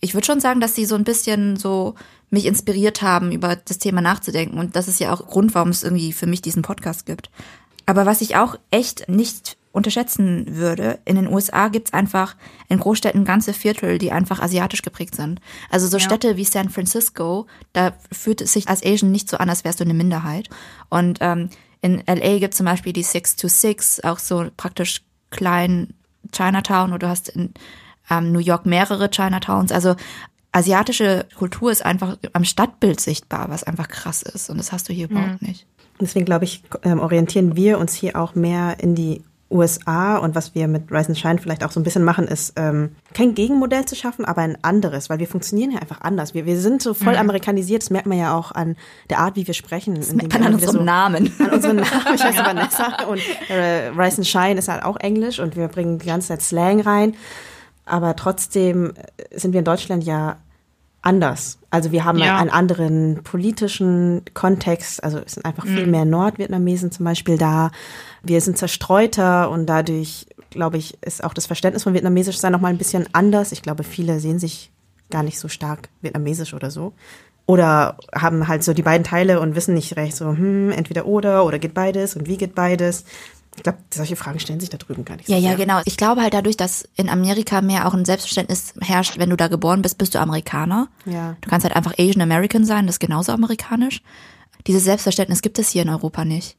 [0.00, 1.94] Ich würde schon sagen, dass sie so ein bisschen so
[2.30, 4.58] mich inspiriert haben, über das Thema nachzudenken.
[4.58, 7.30] Und das ist ja auch Grund, warum es irgendwie für mich diesen Podcast gibt.
[7.86, 12.36] Aber was ich auch echt nicht unterschätzen würde, in den USA gibt's einfach
[12.68, 15.40] in Großstädten ganze Viertel, die einfach asiatisch geprägt sind.
[15.70, 16.04] Also so Ja.
[16.04, 19.80] Städte wie San Francisco, da fühlt es sich als Asian nicht so an, als wärst
[19.80, 20.48] du eine Minderheit.
[20.90, 25.94] Und ähm, in LA gibt zum Beispiel die Six to Six, auch so praktisch klein
[26.32, 27.54] Chinatown, oder du hast in
[28.10, 29.72] ähm, New York mehrere Chinatowns.
[29.72, 29.94] Also
[30.52, 34.50] asiatische Kultur ist einfach am Stadtbild sichtbar, was einfach krass ist.
[34.50, 35.66] Und das hast du hier überhaupt nicht.
[36.00, 40.54] Deswegen glaube ich, ähm, orientieren wir uns hier auch mehr in die USA und was
[40.54, 43.86] wir mit Rise and Shine vielleicht auch so ein bisschen machen, ist ähm, kein Gegenmodell
[43.86, 46.34] zu schaffen, aber ein anderes, weil wir funktionieren ja einfach anders.
[46.34, 47.20] Wir, wir sind so voll Mhm.
[47.20, 48.76] amerikanisiert, das merkt man ja auch an
[49.08, 49.94] der Art, wie wir sprechen.
[49.94, 51.32] Das merkt man an unserem Namen.
[51.38, 55.38] An unserem Namen, ich heiße Vanessa und äh, Rise and Shine ist halt auch Englisch
[55.40, 57.14] und wir bringen die ganze Zeit Slang rein,
[57.88, 60.36] aber trotzdem äh, sind wir in Deutschland ja
[61.02, 61.58] anders.
[61.70, 62.36] Also wir haben Ja.
[62.38, 65.02] einen anderen politischen Kontext.
[65.02, 65.90] Also es sind einfach viel Mhm.
[65.92, 67.70] mehr Nordvietnamesen zum Beispiel da.
[68.22, 72.72] Wir sind zerstreuter und dadurch, glaube ich, ist auch das Verständnis von Vietnamesisch sein nochmal
[72.72, 73.52] ein bisschen anders.
[73.52, 74.70] Ich glaube, viele sehen sich
[75.10, 76.92] gar nicht so stark vietnamesisch oder so.
[77.46, 81.46] Oder haben halt so die beiden Teile und wissen nicht recht so, hm, entweder oder
[81.46, 83.04] oder geht beides und wie geht beides.
[83.58, 85.58] Ich glaube, solche Fragen stellen sich da drüben gar nicht Ja, so ja, sehr.
[85.66, 85.80] genau.
[85.84, 89.48] Ich glaube halt dadurch, dass in Amerika mehr auch ein Selbstverständnis herrscht, wenn du da
[89.48, 90.88] geboren bist, bist du Amerikaner.
[91.06, 91.36] Ja.
[91.40, 94.00] Du kannst halt einfach Asian American sein, das ist genauso amerikanisch.
[94.66, 96.56] Dieses Selbstverständnis gibt es hier in Europa nicht.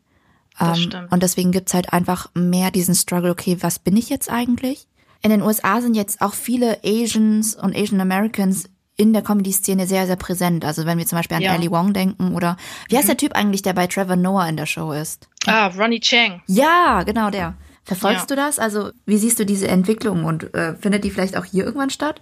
[0.60, 1.12] Das Ähm, stimmt.
[1.12, 4.88] und deswegen gibt's halt einfach mehr diesen Struggle, okay, was bin ich jetzt eigentlich?
[5.22, 10.06] In den USA sind jetzt auch viele Asians und Asian Americans in der Comedy-Szene sehr,
[10.08, 10.66] sehr präsent.
[10.66, 11.54] Also wenn wir zum Beispiel an Ja.
[11.54, 12.58] Ali Wong denken oder
[12.90, 13.12] wie heißt Mhm.
[13.12, 15.28] der Typ eigentlich, der bei Trevor Noah in der Show ist?
[15.48, 16.42] Ah, Ronnie Chang.
[16.48, 17.56] Ja, genau der.
[17.86, 18.36] Verfolgst Ja.
[18.36, 18.60] du das?
[18.60, 22.22] Also wie siehst du diese Entwicklung und äh, findet die vielleicht auch hier irgendwann statt?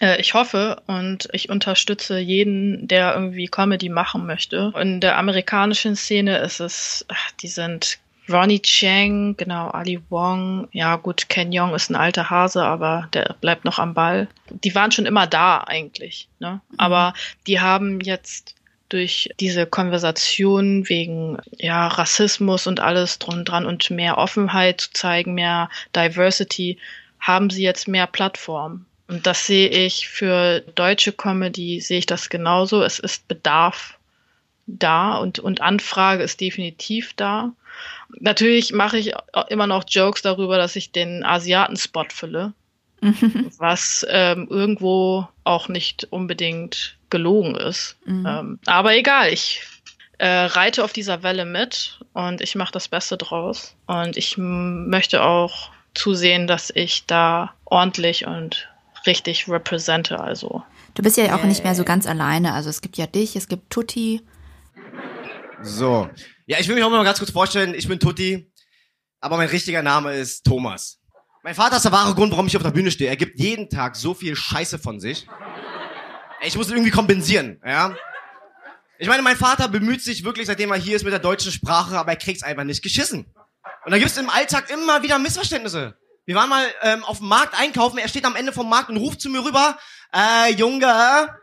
[0.00, 4.72] Äh, Ich hoffe und ich unterstütze jeden, der irgendwie Comedy machen möchte.
[4.80, 7.98] In der amerikanischen Szene ist es, ach, die sind
[8.32, 10.68] Ronnie Chang, genau, Ali Wong.
[10.72, 14.28] Ja, gut, Ken Jeong ist ein alter Hase, aber der bleibt noch am Ball.
[14.50, 16.60] Die waren schon immer da eigentlich, ne?
[16.76, 17.14] Aber
[17.46, 18.54] die haben jetzt
[18.88, 25.34] durch diese Konversation wegen ja, Rassismus und alles drum dran und mehr Offenheit zu zeigen,
[25.34, 26.78] mehr Diversity,
[27.18, 28.84] haben sie jetzt mehr Plattform.
[29.08, 32.82] Und das sehe ich für deutsche Comedy, sehe ich das genauso.
[32.82, 33.98] Es ist Bedarf
[34.66, 37.52] da und, und Anfrage ist definitiv da.
[38.20, 39.12] Natürlich mache ich
[39.48, 42.52] immer noch Jokes darüber, dass ich den Asiaten-Spot fülle,
[43.58, 47.96] was ähm, irgendwo auch nicht unbedingt gelogen ist.
[48.04, 48.26] Mhm.
[48.26, 49.62] Ähm, aber egal, ich
[50.18, 53.74] äh, reite auf dieser Welle mit und ich mache das Beste draus.
[53.86, 58.68] Und ich möchte auch zusehen, dass ich da ordentlich und
[59.06, 60.20] richtig represente.
[60.20, 60.62] Also
[60.94, 62.52] Du bist ja auch nicht mehr so ganz alleine.
[62.52, 64.22] Also es gibt ja dich, es gibt Tutti.
[65.62, 66.10] So.
[66.46, 67.74] Ja, ich will mich auch mal ganz kurz vorstellen.
[67.74, 68.52] Ich bin Tutti,
[69.20, 70.98] aber mein richtiger Name ist Thomas.
[71.42, 73.10] Mein Vater ist der wahre Grund, warum ich auf der Bühne stehe.
[73.10, 75.26] Er gibt jeden Tag so viel Scheiße von sich.
[76.42, 77.96] Ich muss irgendwie kompensieren, ja.
[78.98, 81.98] Ich meine, mein Vater bemüht sich wirklich, seitdem er hier ist mit der deutschen Sprache,
[81.98, 83.26] aber er kriegt's einfach nicht geschissen.
[83.84, 85.96] Und da gibt's im Alltag immer wieder Missverständnisse.
[86.24, 88.96] Wir waren mal ähm, auf dem Markt einkaufen, er steht am Ende vom Markt und
[88.96, 89.76] ruft zu mir rüber,
[90.14, 91.36] äh, Junge,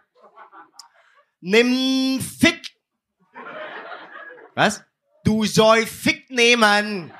[1.41, 2.68] nimm Fick.
[4.59, 4.83] Was?
[5.23, 7.13] Du soll Fick nehmen.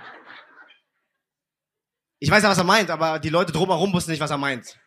[2.19, 4.78] Ich weiß ja, was er meint, aber die Leute drumherum wussten nicht, was er meint.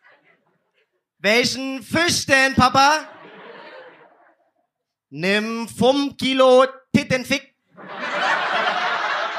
[1.17, 3.07] Welchen Fisch denn, Papa?
[5.09, 7.55] Nimm 5 Kilo Tittenfick.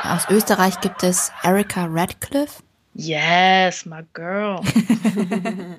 [0.03, 2.64] Aus Österreich gibt es Erika Radcliffe.
[2.95, 4.61] Yes, my girl.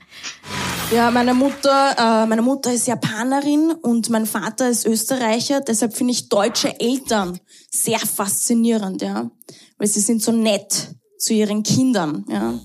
[0.93, 5.61] Ja, meine Mutter, äh, meine Mutter ist Japanerin und mein Vater ist Österreicher.
[5.61, 7.39] Deshalb finde ich deutsche Eltern
[7.71, 9.31] sehr faszinierend, ja,
[9.79, 12.59] weil sie sind so nett zu ihren Kindern, ja.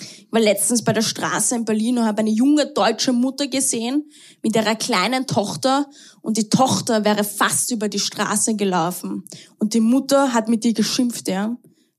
[0.00, 4.10] Ich war letztens bei der Straße in Berlin und habe eine junge deutsche Mutter gesehen
[4.42, 5.86] mit ihrer kleinen Tochter
[6.22, 9.24] und die Tochter wäre fast über die Straße gelaufen
[9.58, 11.56] und die Mutter hat mit ihr geschimpft, ja.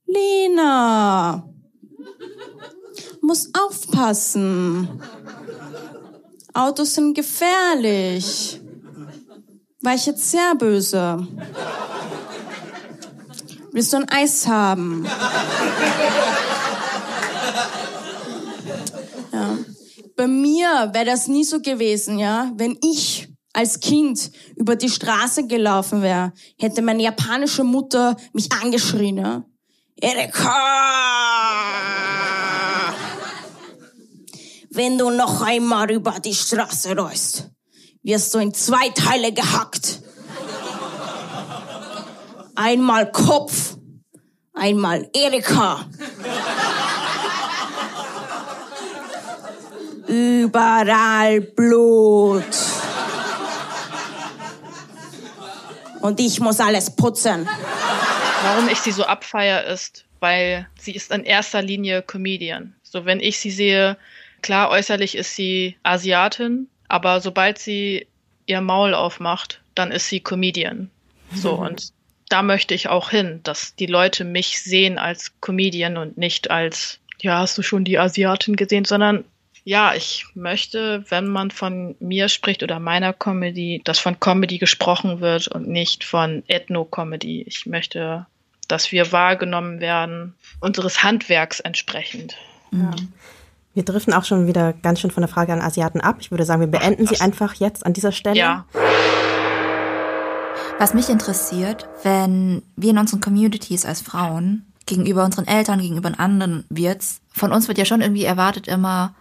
[0.07, 1.47] Lena,
[3.21, 5.01] muss aufpassen.
[6.53, 8.59] Autos sind gefährlich.
[9.81, 11.27] War ich jetzt sehr böse?
[13.71, 15.05] Willst du ein Eis haben?
[19.31, 19.57] Ja.
[20.15, 22.51] Bei mir wäre das nie so gewesen, ja.
[22.55, 29.17] Wenn ich als Kind über die Straße gelaufen wäre, hätte meine japanische Mutter mich angeschrien,
[29.17, 29.43] ja.
[30.01, 31.48] Erika!
[34.79, 37.49] Wenn du noch einmal über die Straße läufst,
[38.01, 39.99] wirst du in zwei Teile gehackt.
[42.55, 43.75] Einmal Kopf,
[44.53, 45.85] einmal Erika.
[50.07, 52.45] Überall Blut.
[55.99, 57.49] Und ich muss alles putzen.
[58.43, 62.75] Warum ich sie so abfeier ist, weil sie ist in erster Linie Comedian.
[62.81, 63.97] So, wenn ich sie sehe,
[64.41, 68.07] klar, äußerlich ist sie Asiatin, aber sobald sie
[68.45, 70.89] ihr Maul aufmacht, dann ist sie Comedian.
[71.33, 71.93] So, und
[72.29, 76.99] da möchte ich auch hin, dass die Leute mich sehen als Comedian und nicht als,
[77.19, 79.25] ja, hast du schon die Asiatin gesehen, sondern
[79.63, 85.19] ja, ich möchte, wenn man von mir spricht oder meiner Comedy, dass von Comedy gesprochen
[85.19, 87.43] wird und nicht von Ethno-Comedy.
[87.45, 88.25] Ich möchte,
[88.67, 92.35] dass wir wahrgenommen werden, unseres Handwerks entsprechend.
[92.71, 92.95] Ja.
[93.73, 96.17] Wir driften auch schon wieder ganz schön von der Frage an Asiaten ab.
[96.19, 98.37] Ich würde sagen, wir beenden sie einfach jetzt an dieser Stelle.
[98.39, 98.65] Ja.
[100.79, 106.65] Was mich interessiert, wenn wir in unseren Communities als Frauen gegenüber unseren Eltern, gegenüber anderen
[106.69, 109.13] Wirts, von uns wird ja schon irgendwie erwartet, immer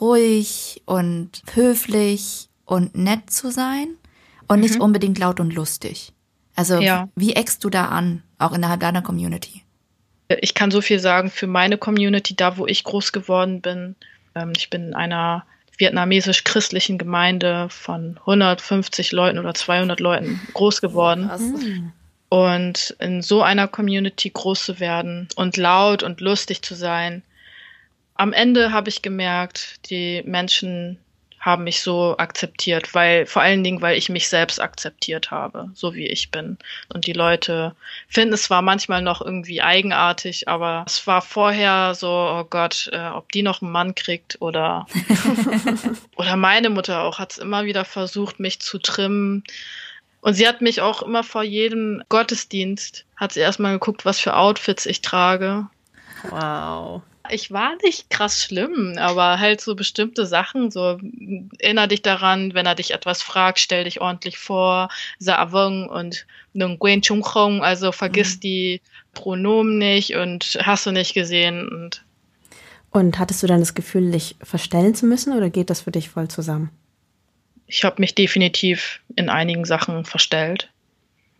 [0.00, 3.88] ruhig und höflich und nett zu sein
[4.48, 4.80] und nicht Mhm.
[4.82, 6.12] unbedingt laut und lustig.
[6.54, 7.08] Also Ja.
[7.14, 9.62] wie eckst du da an, auch innerhalb deiner Community?
[10.28, 13.94] Ich kann so viel sagen für meine Community, da wo ich groß geworden bin.
[14.34, 15.44] Ähm, ich bin in einer
[15.78, 21.92] vietnamesisch-christlichen Gemeinde von 150 Leuten oder 200 Leuten groß geworden.
[22.28, 27.22] Und in so einer Community groß zu werden und laut und lustig zu sein.
[28.14, 30.98] Am Ende habe ich gemerkt, die Menschen
[31.46, 35.94] haben mich so akzeptiert, weil vor allen Dingen, weil ich mich selbst akzeptiert habe, so
[35.94, 36.58] wie ich bin.
[36.92, 37.76] Und die Leute
[38.08, 43.10] finden es zwar manchmal noch irgendwie eigenartig, aber es war vorher so, oh Gott, äh,
[43.10, 44.86] ob die noch einen Mann kriegt oder
[46.16, 49.44] oder meine Mutter auch hat es immer wieder versucht, mich zu trimmen.
[50.22, 54.34] Und sie hat mich auch immer vor jedem Gottesdienst, hat sie erstmal geguckt, was für
[54.34, 55.68] Outfits ich trage.
[56.28, 57.02] Wow.
[57.30, 60.98] Ich war nicht krass schlimm, aber halt so bestimmte Sachen, so
[61.58, 66.78] erinner dich daran, wenn er dich etwas fragt, stell dich ordentlich vor, Saavong und Nung
[66.78, 68.80] Guen Chung Hong, also vergiss die
[69.14, 72.04] Pronomen nicht und hast du nicht gesehen und
[72.90, 76.08] Und hattest du dann das Gefühl, dich verstellen zu müssen oder geht das für dich
[76.08, 76.70] voll zusammen?
[77.66, 80.70] ich habe mich definitiv in einigen Sachen verstellt.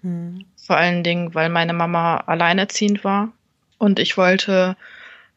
[0.02, 0.44] Hm.
[0.56, 3.32] Vor allen Dingen, weil meine Mama alleinerziehend war
[3.78, 4.76] und ich wollte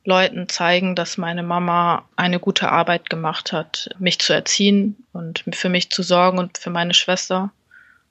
[0.10, 5.70] Leuten zeigen, dass meine Mama eine gute Arbeit gemacht hat, mich zu erziehen und für
[5.70, 7.52] mich zu sorgen und für meine Schwester.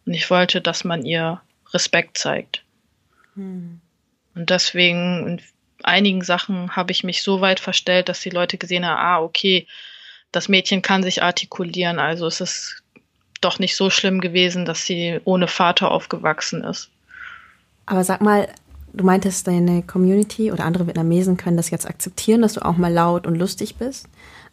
[0.06, 1.42] Und ich wollte, dass man ihr
[1.74, 2.62] Respekt zeigt.
[3.34, 3.80] Hm.
[4.34, 5.42] Und deswegen in
[5.82, 9.66] einigen Sachen habe ich mich so weit verstellt, dass die Leute gesehen haben, ah, okay,
[10.30, 12.82] das Mädchen kann sich artikulieren, also es ist
[13.40, 16.90] doch nicht so schlimm gewesen, dass sie ohne Vater aufgewachsen ist.
[17.86, 18.48] Aber sag mal,
[18.92, 22.92] du meintest, deine Community oder andere Vietnamesen können das jetzt akzeptieren, dass du auch mal
[22.92, 24.08] laut und lustig bist.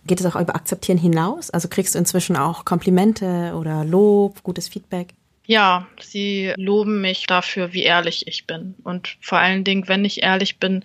[0.05, 1.49] Geht es auch über Akzeptieren hinaus?
[1.49, 5.13] Also kriegst du inzwischen auch Komplimente oder Lob, gutes Feedback?
[5.47, 8.75] Ja, sie loben mich dafür, wie ehrlich ich bin.
[8.83, 10.83] Und vor allen Dingen, wenn ich ehrlich bin,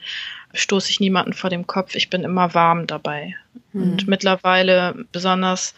[0.52, 1.94] stoße ich niemanden vor dem Kopf.
[1.94, 3.34] Ich bin immer warm dabei.
[3.72, 4.10] Und Mhm.
[4.10, 5.74] mittlerweile, besonders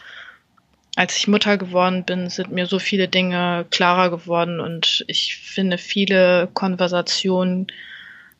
[0.95, 4.59] als ich Mutter geworden bin, sind mir so viele Dinge klarer geworden.
[4.59, 7.67] Und ich finde, viele Konversationen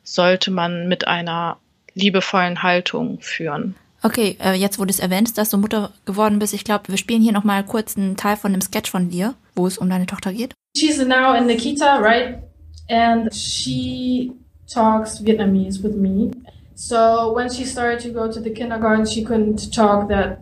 [0.03, 1.57] sollte man mit einer
[1.95, 3.75] liebevollen Haltung führen.
[4.03, 6.97] Okay, äh, jetzt wo du es erwähnst, dass du Mutter geworden bist, ich glaube, wir
[6.97, 9.89] spielen hier noch mal kurz einen Teil von einem Sketch von dir, wo es um
[9.89, 10.53] deine Tochter geht.
[10.75, 12.39] She's now in Nikita, right?
[12.89, 14.33] And she
[14.71, 16.31] talks Vietnamese with me.
[16.75, 20.39] So when she started to go to the kindergarten, she couldn't talk that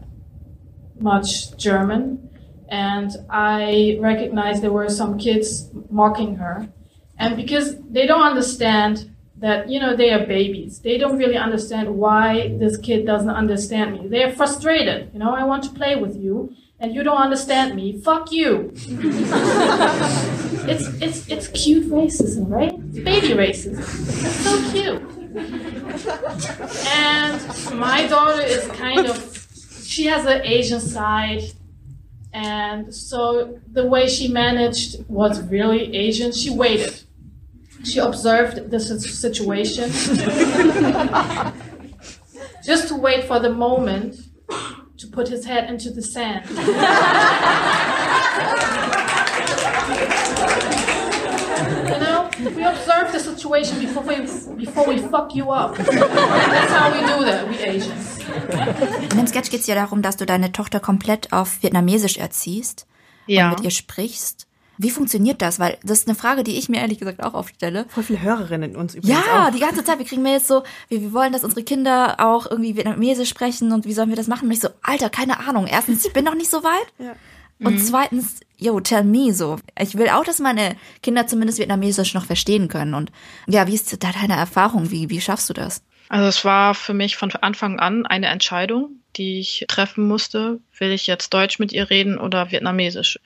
[1.02, 2.30] much German.
[2.70, 6.70] And I recognized there were some kids mocking her.
[7.18, 11.90] And because they don't understand that, you know, they are babies, they don't really understand
[11.96, 14.08] why this kid doesn't understand me.
[14.08, 15.12] They are frustrated.
[15.14, 18.02] You know, I want to play with you and you don't understand me.
[18.02, 18.72] Fuck you.
[20.68, 22.74] it's it's it's cute racism, right?
[22.74, 23.80] It's baby racism.
[23.80, 25.02] It's so cute.
[26.88, 29.31] And my daughter is kind of
[29.92, 31.44] she has an Asian side.
[32.34, 36.32] And so the way she managed was really Asian.
[36.32, 37.02] She waited.
[37.84, 39.92] She observed the situation.
[42.64, 44.16] Just to wait for the moment
[44.98, 46.50] to put his head into the sand.
[46.50, 46.56] You
[52.00, 54.16] know, we observe the situation before we
[54.56, 55.76] before we fuck you up.
[55.76, 58.11] That's how we do that, we Asians.
[59.12, 62.86] In dem Sketch geht es ja darum, dass du deine Tochter komplett auf Vietnamesisch erziehst
[63.28, 63.50] Ja.
[63.50, 64.48] und mit ihr sprichst.
[64.78, 65.60] Wie funktioniert das?
[65.60, 67.86] Weil das ist eine Frage, die ich mir ehrlich gesagt auch oft stelle.
[67.90, 69.52] Voll viele Hörerinnen uns übrigens Ja, auch.
[69.52, 70.00] die ganze Zeit.
[70.00, 73.86] Wir kriegen Mails so, wir, wir wollen, dass unsere Kinder auch irgendwie Vietnamesisch sprechen und
[73.86, 74.46] wie sollen wir das machen?
[74.46, 75.68] Und ich so, Alter, keine Ahnung.
[75.68, 76.88] Erstens, ich bin noch nicht so weit.
[77.00, 77.14] Ja.
[77.64, 77.78] Und Mhm.
[77.84, 79.58] zweitens, yo, tell me so.
[79.80, 82.96] Ich will auch, dass meine Kinder zumindest Vietnamesisch noch verstehen können.
[82.96, 83.12] Und
[83.46, 84.90] ja, wie ist da deine Erfahrung?
[84.90, 85.84] Wie, wie schaffst du das?
[86.12, 90.60] Also es war für mich von Anfang an eine Entscheidung, die ich treffen musste.
[90.78, 93.18] Will ich jetzt Deutsch mit ihr reden oder Vietnamesisch?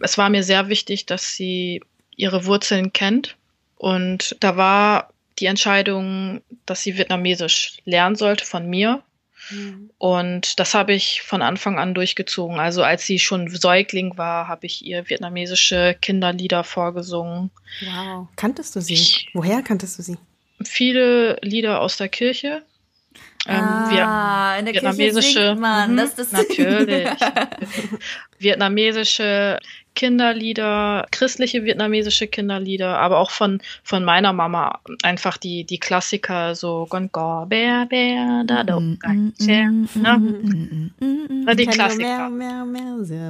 [0.00, 1.82] Es war mir sehr wichtig, dass sie
[2.16, 3.36] ihre Wurzeln kennt
[3.76, 9.02] Und da war die Entscheidung, dass sie Vietnamesisch lernen sollte von mir.
[9.50, 9.90] Mhm.
[9.98, 12.58] Und das habe ich von Anfang an durchgezogen.
[12.58, 17.50] Also als sie schon Säugling war, habe ich ihr vietnamesische Kinderlieder vorgesungen.
[17.82, 18.28] Wow.
[18.36, 18.94] Kanntest du sie?
[18.94, 20.16] Ich, Woher kanntest du sie?
[20.64, 22.62] Viele Lieder aus der Kirche.
[23.48, 25.92] Ähm, ah, in der vietnamesische, Kirche singt man.
[25.92, 27.08] Mhm, das, das natürlich.
[28.38, 29.58] vietnamesische
[29.94, 36.86] Kinderlieder, christliche vietnamesische Kinderlieder, aber auch von, von meiner Mama einfach die, die Klassiker, so
[36.88, 38.78] Gon Go, Bär, Bär, da, do?
[41.54, 42.30] Die Klassiker.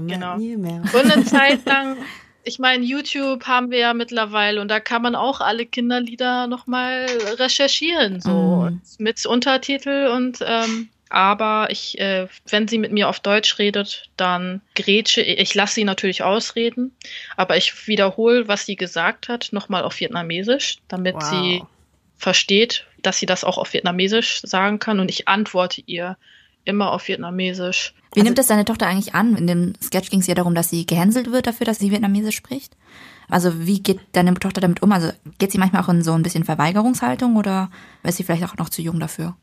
[0.07, 0.37] Genau.
[0.93, 1.97] Und eine Zeit lang,
[2.45, 7.07] ich meine, YouTube haben wir ja mittlerweile und da kann man auch alle Kinderlieder nochmal
[7.39, 8.81] recherchieren, so mm.
[8.99, 14.63] mit Untertitel und ähm, aber ich, äh, wenn sie mit mir auf Deutsch redet, dann
[14.75, 16.97] grätsche ich, ich lasse sie natürlich ausreden,
[17.37, 21.23] aber ich wiederhole, was sie gesagt hat, nochmal auf Vietnamesisch, damit wow.
[21.23, 21.63] sie
[22.17, 26.17] versteht, dass sie das auch auf Vietnamesisch sagen kann und ich antworte ihr
[26.65, 27.95] immer auf Vietnamesisch.
[28.13, 29.37] Wie also, nimmt das deine Tochter eigentlich an?
[29.37, 32.37] In dem Sketch ging es ja darum, dass sie gehänselt wird dafür, dass sie Vietnamesisch
[32.37, 32.77] spricht.
[33.29, 34.93] Also wie geht deine Tochter damit um?
[34.93, 37.71] Also geht sie manchmal auch in so ein bisschen Verweigerungshaltung oder
[38.03, 39.37] ist sie vielleicht auch noch zu jung dafür?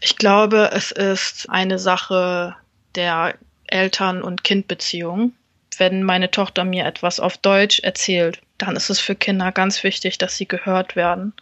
[0.00, 2.56] Ich glaube, es ist eine Sache
[2.94, 3.34] der
[3.66, 5.32] Eltern- und Kindbeziehung.
[5.76, 10.18] Wenn meine Tochter mir etwas auf Deutsch erzählt, dann ist es für Kinder ganz wichtig,
[10.18, 11.32] dass sie gehört werden.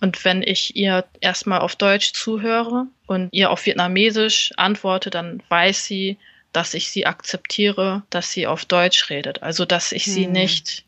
[0.00, 5.84] Und wenn ich ihr erstmal auf Deutsch zuhöre und ihr auf Vietnamesisch antworte, dann weiß
[5.84, 6.18] sie,
[6.52, 9.42] dass ich sie akzeptiere, dass sie auf Deutsch redet.
[9.42, 10.12] Also dass ich hm.
[10.12, 10.84] sie nicht,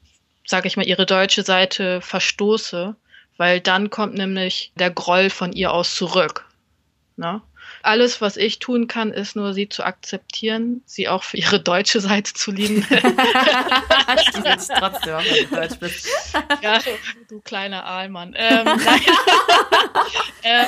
[0.47, 2.95] sage ich mal, ihre deutsche Seite verstoße,
[3.37, 6.47] weil dann kommt nämlich der Groll von ihr aus zurück.
[7.17, 7.43] Ne?
[7.83, 12.01] Alles, was ich tun kann, ist nur, sie zu akzeptieren, sie auch für ihre deutsche
[12.01, 12.87] Seite zu lieben.
[12.89, 16.09] du bist trotzdem wenn du Deutsch bist.
[16.63, 16.79] Ja,
[17.29, 18.35] du kleiner Aalmann.
[18.37, 18.67] Ähm,
[20.43, 20.67] ähm,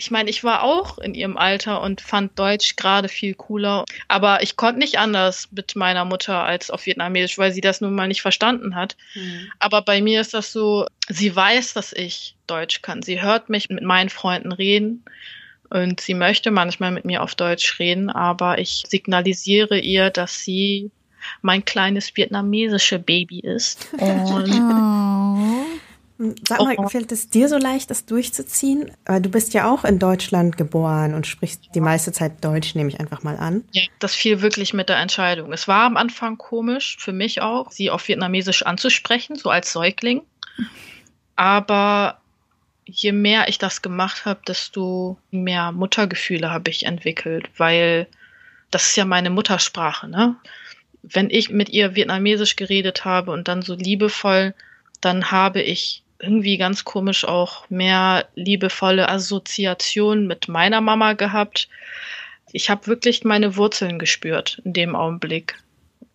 [0.00, 3.84] ich meine, ich war auch in ihrem Alter und fand Deutsch gerade viel cooler.
[4.08, 7.94] Aber ich konnte nicht anders mit meiner Mutter als auf Vietnamesisch, weil sie das nun
[7.94, 8.96] mal nicht verstanden hat.
[9.14, 9.50] Mhm.
[9.58, 13.02] Aber bei mir ist das so, sie weiß, dass ich Deutsch kann.
[13.02, 15.04] Sie hört mich mit meinen Freunden reden.
[15.70, 20.90] Und sie möchte manchmal mit mir auf Deutsch reden, aber ich signalisiere ihr, dass sie
[21.42, 23.88] mein kleines vietnamesische Baby ist.
[23.92, 25.64] Und oh.
[26.46, 26.88] Sag mal, oh.
[26.88, 28.90] fällt es dir so leicht, das durchzuziehen?
[29.06, 33.00] Du bist ja auch in Deutschland geboren und sprichst die meiste Zeit Deutsch, nehme ich
[33.00, 33.64] einfach mal an.
[33.72, 35.50] Ja, das fiel wirklich mit der Entscheidung.
[35.52, 40.20] Es war am Anfang komisch, für mich auch, sie auf Vietnamesisch anzusprechen, so als Säugling.
[41.36, 42.20] Aber
[42.90, 48.06] je mehr ich das gemacht habe, desto mehr Muttergefühle habe ich entwickelt, weil
[48.70, 50.36] das ist ja meine Muttersprache, ne?
[51.02, 54.54] Wenn ich mit ihr Vietnamesisch geredet habe und dann so liebevoll,
[55.00, 61.68] dann habe ich irgendwie ganz komisch auch mehr liebevolle Assoziationen mit meiner Mama gehabt.
[62.52, 65.56] Ich habe wirklich meine Wurzeln gespürt in dem Augenblick.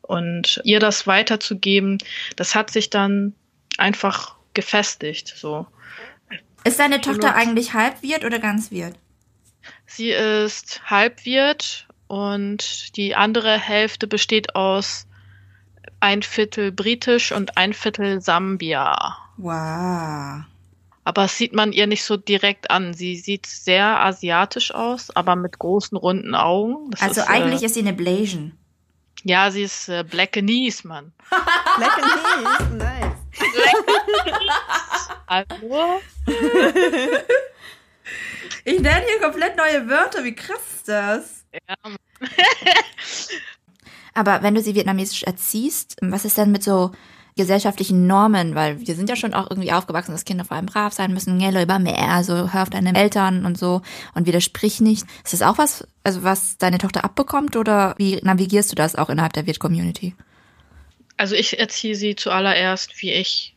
[0.04, 1.98] Und ihr das weiterzugeben,
[2.36, 3.34] das hat sich dann
[3.78, 5.66] einfach gefestigt, so.
[6.66, 8.96] Ist deine Tochter eigentlich halbwirt oder ganz wirt?
[9.86, 15.06] Sie ist halbwirt und die andere Hälfte besteht aus
[16.00, 19.16] ein Viertel britisch und ein Viertel Sambia.
[19.38, 20.44] Wow.
[21.04, 22.96] Aber das sieht man ihr nicht so direkt an.
[22.96, 26.90] Sie sieht sehr asiatisch aus, aber mit großen runden Augen.
[26.90, 28.54] Das also ist, eigentlich äh, ist sie eine Blasian.
[29.24, 31.12] Ja, sie ist äh, Blackanese, Mann.
[31.78, 33.05] Blackanese, nice.
[35.28, 36.02] Hallo?
[38.64, 40.24] Ich nenne hier komplett neue Wörter.
[40.24, 41.46] Wie krass ist das?
[41.54, 41.76] Ja.
[44.14, 46.92] Aber wenn du sie vietnamesisch erziehst, was ist denn mit so
[47.38, 50.94] gesellschaftlichen Normen, weil wir sind ja schon auch irgendwie aufgewachsen, dass Kinder vor allem brav
[50.94, 53.82] sein müssen, Geld über mehr, also hör auf deine Eltern und so
[54.14, 55.06] und widersprich nicht.
[55.26, 59.10] Ist das auch was, also was deine Tochter abbekommt oder wie navigierst du das auch
[59.10, 60.16] innerhalb der Wirt-Community?
[61.18, 63.56] Also ich erziehe sie zuallererst, wie ich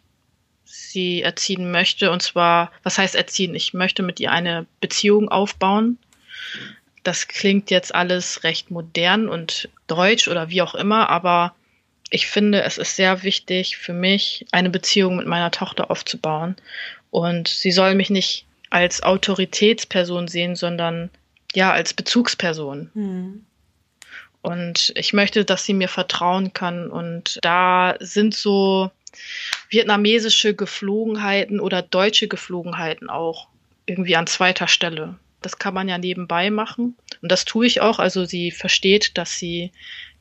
[0.65, 2.11] sie erziehen möchte.
[2.11, 3.55] Und zwar, was heißt erziehen?
[3.55, 5.99] Ich möchte mit ihr eine Beziehung aufbauen.
[7.03, 11.55] Das klingt jetzt alles recht modern und deutsch oder wie auch immer, aber
[12.11, 16.57] ich finde, es ist sehr wichtig für mich, eine Beziehung mit meiner Tochter aufzubauen.
[17.11, 21.11] Und sie soll mich nicht als Autoritätsperson sehen, sondern
[21.55, 22.91] ja, als Bezugsperson.
[22.95, 23.45] Mhm.
[24.43, 26.91] Und ich möchte, dass sie mir vertrauen kann.
[26.91, 28.91] Und da sind so
[29.68, 33.49] vietnamesische Geflogenheiten oder deutsche Geflogenheiten auch
[33.86, 35.18] irgendwie an zweiter Stelle.
[35.41, 36.97] Das kann man ja nebenbei machen.
[37.22, 37.99] Und das tue ich auch.
[37.99, 39.72] Also sie versteht, dass sie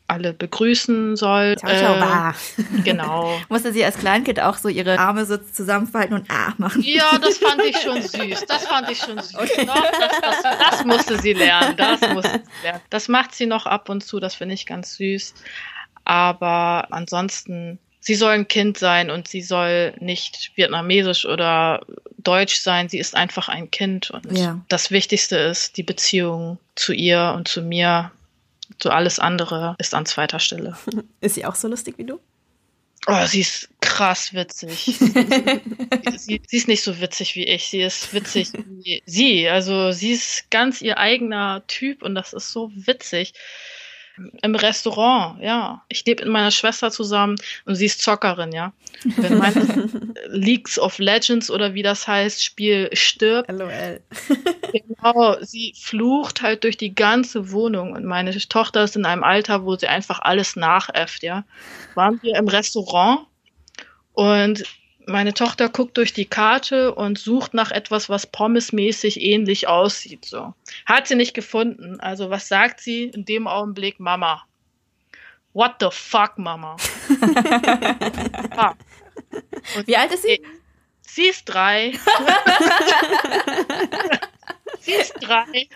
[0.10, 1.55] alle begrüßen soll.
[1.58, 2.36] Ciao, ciao, Äh, bah.
[2.86, 3.38] Genau.
[3.49, 6.82] Musste sie als Kleinkind auch so ihre Arme so zusammenfalten und ah machen?
[6.82, 8.45] Ja, das fand ich schon süß.
[8.47, 9.34] Das fand ich schon süß.
[9.34, 11.76] Doch, das, das, das musste sie lernen.
[11.76, 12.82] Das musste sie lernen.
[12.89, 14.20] Das macht sie noch ab und zu.
[14.20, 15.34] Das finde ich ganz süß.
[16.05, 21.82] Aber ansonsten, sie soll ein Kind sein und sie soll nicht vietnamesisch oder
[22.18, 22.88] deutsch sein.
[22.88, 24.10] Sie ist einfach ein Kind.
[24.12, 24.60] Und Ja.
[24.70, 28.12] das Wichtigste ist die Beziehung zu ihr und zu mir.
[28.82, 30.78] So alles andere ist an zweiter Stelle.
[31.22, 32.20] Ist sie auch so lustig wie du?
[33.09, 34.84] Oh, sie ist krass witzig.
[36.18, 37.70] sie, sie ist nicht so witzig wie ich.
[37.70, 39.47] Sie ist witzig wie sie.
[39.47, 43.34] Also sie ist ganz ihr eigener Typ und das ist so witzig.
[44.41, 45.84] Im Restaurant, ja.
[45.89, 48.74] Ich lebe mit meiner Schwester zusammen und sie ist Zockerin, ja.
[49.03, 54.01] Wenn mein Leagues of Legends oder wie das heißt, Spiel stirbt, LOL.
[54.74, 59.65] Genau, sie flucht halt durch die ganze Wohnung und meine Tochter ist in einem Alter,
[59.65, 61.45] wo sie einfach alles nachäfft, ja.
[61.95, 63.22] Waren wir im Restaurant
[64.13, 64.63] und
[65.08, 70.53] meine Tochter guckt durch die Karte und sucht nach etwas, was pommesmäßig ähnlich aussieht, so.
[70.86, 71.99] Hat sie nicht gefunden.
[71.99, 73.99] Also was sagt sie in dem Augenblick?
[73.99, 74.45] Mama.
[75.53, 76.76] What the fuck, Mama?
[78.55, 78.76] ja.
[79.86, 80.41] Wie alt ist sie?
[81.10, 81.93] Sie ist drei.
[84.82, 85.68] sie ist drei.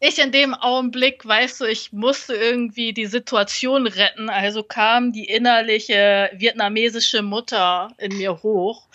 [0.00, 4.28] Ich in dem Augenblick, weißt du, ich musste irgendwie die Situation retten.
[4.30, 8.86] Also kam die innerliche vietnamesische Mutter in mir hoch.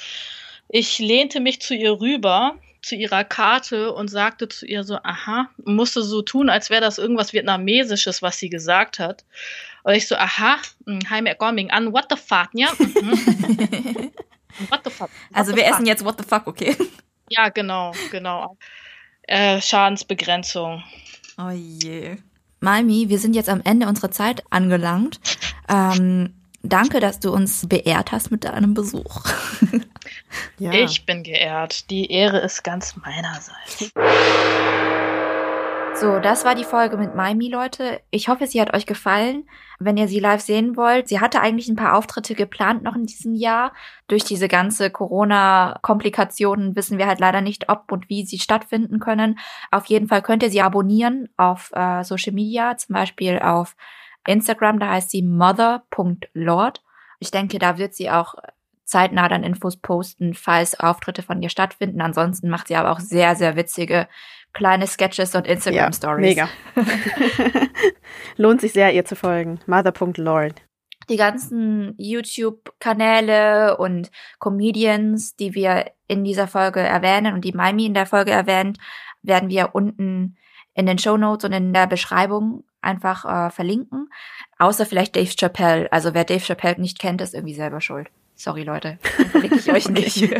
[0.70, 5.50] Ich lehnte mich zu ihr rüber, zu ihrer Karte und sagte zu ihr so, aha,
[5.66, 9.24] musste so tun, als wäre das irgendwas Vietnamesisches, was sie gesagt hat.
[9.84, 12.70] Und ich so, aha, hm, hi mẹ con mình ăn, what the fuck, ja?
[12.78, 14.12] Mhm.
[14.70, 15.10] What the fuck?
[15.30, 15.74] What Also the wir fuck?
[15.74, 16.76] essen jetzt What the fuck, okay?
[17.30, 18.58] Ja, genau, genau.
[19.32, 20.84] Äh, Schadensbegrenzung.
[21.38, 22.18] Oh je.
[22.60, 25.22] Malmi, wir sind jetzt am Ende unserer Zeit angelangt.
[25.70, 29.24] Ähm, danke, dass du uns beehrt hast mit deinem Besuch.
[30.58, 30.72] Ja.
[30.72, 31.90] Ich bin geehrt.
[31.90, 33.92] Die Ehre ist ganz meinerseits.
[36.02, 38.02] So, das war die Folge mit Maimi, Leute.
[38.10, 39.48] Ich hoffe, sie hat euch gefallen.
[39.78, 43.06] Wenn ihr sie live sehen wollt, sie hatte eigentlich ein paar Auftritte geplant noch in
[43.06, 43.72] diesem Jahr.
[44.08, 49.38] Durch diese ganze Corona-Komplikationen wissen wir halt leider nicht, ob und wie sie stattfinden können.
[49.70, 53.76] Auf jeden Fall könnt ihr sie abonnieren auf äh, Social Media, zum Beispiel auf
[54.26, 56.82] Instagram, da heißt sie mother.lord.
[57.20, 58.34] Ich denke, da wird sie auch
[58.86, 62.02] zeitnah dann Infos posten, falls Auftritte von ihr stattfinden.
[62.02, 64.08] Ansonsten macht sie aber auch sehr, sehr witzige
[64.54, 66.26] kleine Sketches und Instagram Stories.
[66.26, 66.50] Mega.
[68.38, 69.60] Lohnt sich sehr, ihr zu folgen.
[69.66, 70.62] Mother.lord.
[71.10, 77.94] Die ganzen YouTube-Kanäle und Comedians, die wir in dieser Folge erwähnen und die Maimi in
[77.94, 78.78] der Folge erwähnt,
[79.22, 80.38] werden wir unten
[80.74, 84.10] in den Show Notes und in der Beschreibung einfach äh, verlinken.
[84.58, 85.92] Außer vielleicht Dave Chappelle.
[85.92, 88.10] Also wer Dave Chappelle nicht kennt, ist irgendwie selber schuld.
[88.36, 88.98] Sorry, Leute.
[89.32, 90.24] Verlinke ich euch nicht.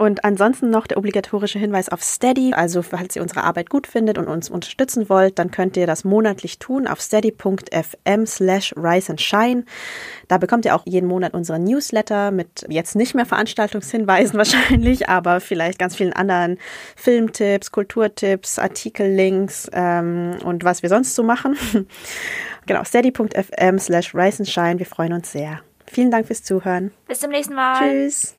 [0.00, 2.54] Und ansonsten noch der obligatorische Hinweis auf Steady.
[2.54, 6.04] Also falls ihr unsere Arbeit gut findet und uns unterstützen wollt, dann könnt ihr das
[6.04, 9.64] monatlich tun auf steady.fm slash rise and shine.
[10.26, 15.38] Da bekommt ihr auch jeden Monat unseren Newsletter mit jetzt nicht mehr Veranstaltungshinweisen wahrscheinlich, aber
[15.38, 16.56] vielleicht ganz vielen anderen
[16.96, 21.58] Filmtipps, Kulturtipps, Artikellinks ähm, und was wir sonst so machen.
[22.64, 24.78] genau, steady.fm slash rise and shine.
[24.78, 25.60] Wir freuen uns sehr.
[25.86, 26.90] Vielen Dank fürs Zuhören.
[27.06, 27.80] Bis zum nächsten Mal.
[27.80, 28.28] Tschüss.